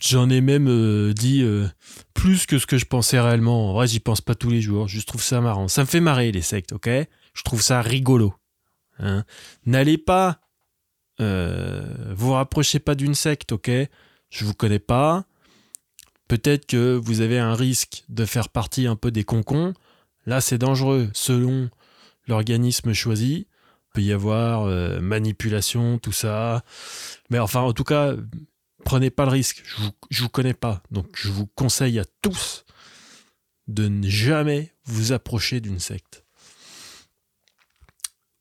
J'en 0.00 0.30
ai 0.30 0.40
même 0.40 1.12
dit 1.14 1.42
plus 2.22 2.46
que 2.46 2.60
ce 2.60 2.66
que 2.66 2.78
je 2.78 2.84
pensais 2.84 3.18
réellement. 3.18 3.70
En 3.70 3.72
vrai, 3.72 3.88
j'y 3.88 3.98
pense 3.98 4.20
pas 4.20 4.36
tous 4.36 4.48
les 4.48 4.60
jours. 4.60 4.86
Je 4.86 5.00
trouve 5.00 5.20
ça 5.20 5.40
marrant. 5.40 5.66
Ça 5.66 5.80
me 5.80 5.86
fait 5.86 5.98
marrer 5.98 6.30
les 6.30 6.40
sectes, 6.40 6.70
ok? 6.70 6.88
Je 6.88 7.42
trouve 7.42 7.60
ça 7.60 7.82
rigolo. 7.82 8.32
Hein 9.00 9.24
N'allez 9.66 9.98
pas 9.98 10.38
euh, 11.20 12.14
vous 12.14 12.30
rapprochez 12.30 12.78
pas 12.78 12.94
d'une 12.94 13.16
secte, 13.16 13.50
ok? 13.50 13.68
Je 14.30 14.44
vous 14.44 14.54
connais 14.54 14.78
pas. 14.78 15.24
Peut-être 16.28 16.66
que 16.66 16.94
vous 16.94 17.22
avez 17.22 17.40
un 17.40 17.54
risque 17.54 18.04
de 18.08 18.24
faire 18.24 18.50
partie 18.50 18.86
un 18.86 18.94
peu 18.94 19.10
des 19.10 19.24
concons. 19.24 19.74
Là, 20.24 20.40
c'est 20.40 20.58
dangereux. 20.58 21.10
Selon 21.14 21.70
l'organisme 22.28 22.92
choisi, 22.92 23.48
il 23.48 23.92
peut 23.94 24.00
y 24.00 24.12
avoir 24.12 24.62
euh, 24.62 25.00
manipulation, 25.00 25.98
tout 25.98 26.12
ça. 26.12 26.62
Mais 27.30 27.40
enfin, 27.40 27.62
en 27.62 27.72
tout 27.72 27.82
cas, 27.82 28.14
prenez 28.84 29.10
pas 29.10 29.24
le 29.24 29.30
risque. 29.30 29.62
Je 29.64 29.76
vous, 29.82 29.90
vous 30.10 30.28
connais 30.28 30.54
pas. 30.54 30.82
Donc, 30.90 31.06
je 31.14 31.30
vous 31.30 31.46
conseille 31.46 31.98
à 31.98 32.04
tous 32.20 32.64
de 33.68 33.88
ne 33.88 34.08
jamais 34.08 34.72
vous 34.84 35.12
approcher 35.12 35.60
d'une 35.60 35.78
secte. 35.78 36.24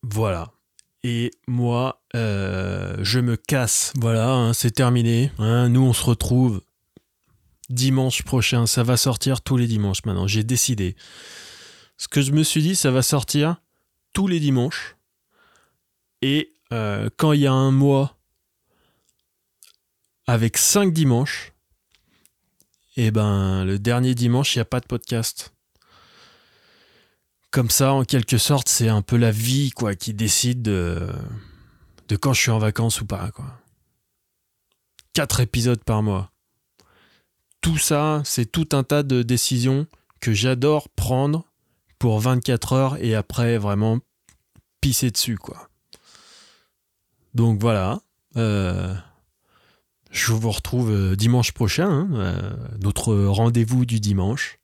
Voilà. 0.04 0.51
Et 1.04 1.32
moi, 1.47 2.04
euh, 2.15 2.97
je 3.01 3.19
me 3.19 3.36
casse. 3.36 3.93
Voilà, 3.95 4.30
hein, 4.30 4.54
c'est 4.54 4.71
terminé. 4.71 5.32
Hein. 5.39 5.69
nous, 5.69 5.82
on 5.82 5.93
se 5.93 6.04
retrouve 6.04 6.62
dimanche 7.69 8.23
prochain. 8.23 8.67
Ça 8.67 8.84
va 8.84 8.97
sortir 8.97 9.41
tous 9.41 9.58
les 9.58 9.67
dimanches 9.67 10.06
maintenant. 10.06 10.27
J'ai 10.27 10.43
décidé. 10.43 10.95
Ce 11.97 12.08
que 12.08 12.21
je 12.21 12.32
me 12.32 12.43
suis 12.43 12.62
dit, 12.62 12.75
ça 12.75 12.91
va 12.91 13.01
sortir 13.01 13.58
tous 14.13 14.27
les 14.27 14.39
dimanches. 14.39 14.95
Et 16.21 16.54
euh, 16.73 17.10
quand 17.17 17.34
il 17.34 17.41
y 17.41 17.47
a 17.47 17.54
un 17.54 17.71
mois 17.71 18.17
avec 20.27 20.57
cinq 20.57 20.93
dimanches, 20.93 21.53
et 22.97 23.05
eh 23.05 23.12
ben 23.12 23.63
le 23.63 23.79
dernier 23.79 24.15
dimanche, 24.15 24.55
il 24.55 24.60
n'y 24.60 24.63
a 24.63 24.65
pas 24.65 24.81
de 24.81 24.86
podcast. 24.86 25.53
Comme 27.49 27.69
ça, 27.69 27.93
en 27.93 28.03
quelque 28.03 28.38
sorte, 28.38 28.69
c'est 28.69 28.89
un 28.89 29.01
peu 29.01 29.17
la 29.17 29.31
vie 29.31 29.71
quoi 29.71 29.95
qui 29.95 30.13
décide 30.13 30.62
de, 30.62 31.07
quand 32.21 32.34
je 32.34 32.41
suis 32.41 32.51
en 32.51 32.60
vacances 32.60 33.01
ou 33.01 33.05
pas. 33.05 33.31
Quoi. 33.31 33.45
Quatre 35.13 35.39
épisodes 35.39 35.84
par 35.84 36.03
mois. 36.03 36.31
Tout 37.62 37.77
ça, 37.77 38.21
c'est 38.25 38.49
tout 38.49 38.69
un 38.71 38.84
tas 38.84 39.03
de 39.03 39.21
décisions 39.21 39.88
que 40.19 40.34
j'adore 40.34 40.89
prendre 40.89 41.45
pour 41.99 42.19
24 42.19 42.73
heures 42.73 42.97
et 43.03 43.15
après 43.15 43.57
vraiment 43.57 43.99
pisser 44.81 45.12
dessus. 45.12 45.38
quoi. 45.38 45.69
Donc 47.34 47.60
voilà. 47.60 48.01
Euh, 48.38 48.95
je 50.12 50.34
vous 50.34 50.52
retrouve 50.52 50.91
euh, 50.91 51.15
dimanche 51.15 51.54
prochain, 51.54 51.89
hein, 51.89 52.10
euh, 52.13 52.54
notre 52.82 53.15
rendez-vous 53.15 53.86
du 53.86 54.00
dimanche. 54.00 54.60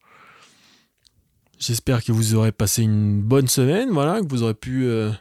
J'espère 1.57 2.03
que 2.03 2.11
vous 2.11 2.35
aurez 2.35 2.51
passé 2.51 2.83
une 2.83 3.21
bonne 3.21 3.47
semaine, 3.47 3.89
voilà, 3.89 4.21
que 4.21 4.27
vous 4.27 4.43
aurez 4.43 4.53
pu 4.53 4.85
euh, 4.85 5.11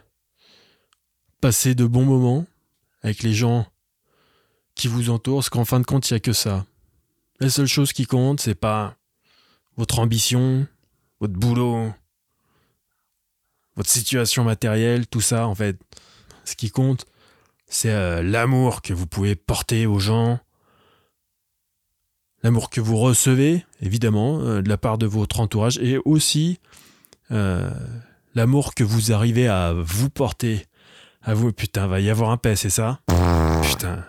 passer 1.41 1.73
de 1.73 1.85
bons 1.85 2.05
moments 2.05 2.45
avec 3.01 3.23
les 3.23 3.33
gens 3.33 3.65
qui 4.75 4.87
vous 4.87 5.09
entourent, 5.09 5.37
parce 5.37 5.49
qu'en 5.49 5.65
fin 5.65 5.79
de 5.79 5.85
compte, 5.85 6.09
il 6.09 6.13
n'y 6.13 6.17
a 6.17 6.19
que 6.19 6.33
ça. 6.33 6.65
La 7.39 7.49
seule 7.49 7.67
chose 7.67 7.93
qui 7.93 8.05
compte, 8.05 8.41
c'est 8.41 8.53
pas 8.55 8.95
votre 9.77 9.99
ambition, 9.99 10.67
votre 11.19 11.33
boulot, 11.33 11.91
votre 13.75 13.89
situation 13.89 14.43
matérielle, 14.43 15.07
tout 15.07 15.21
ça, 15.21 15.47
en 15.47 15.55
fait. 15.55 15.79
Ce 16.45 16.55
qui 16.55 16.69
compte, 16.69 17.05
c'est 17.67 17.91
euh, 17.91 18.23
l'amour 18.23 18.81
que 18.81 18.93
vous 18.93 19.07
pouvez 19.07 19.35
porter 19.35 19.85
aux 19.85 19.99
gens, 19.99 20.39
l'amour 22.43 22.69
que 22.69 22.81
vous 22.81 22.97
recevez, 22.97 23.65
évidemment, 23.81 24.39
euh, 24.39 24.61
de 24.61 24.69
la 24.69 24.77
part 24.77 24.97
de 24.97 25.05
votre 25.05 25.39
entourage, 25.39 25.77
et 25.79 25.99
aussi 26.05 26.59
euh, 27.31 27.69
l'amour 28.35 28.73
que 28.73 28.83
vous 28.83 29.11
arrivez 29.11 29.47
à 29.47 29.73
vous 29.73 30.09
porter. 30.09 30.65
À 31.21 31.33
vous, 31.33 31.51
putain, 31.51 31.87
va 31.87 31.99
y 31.99 32.09
avoir 32.09 32.31
un 32.31 32.37
paix, 32.37 32.55
c'est 32.55 32.69
ça? 32.69 32.99
Putain. 33.63 34.05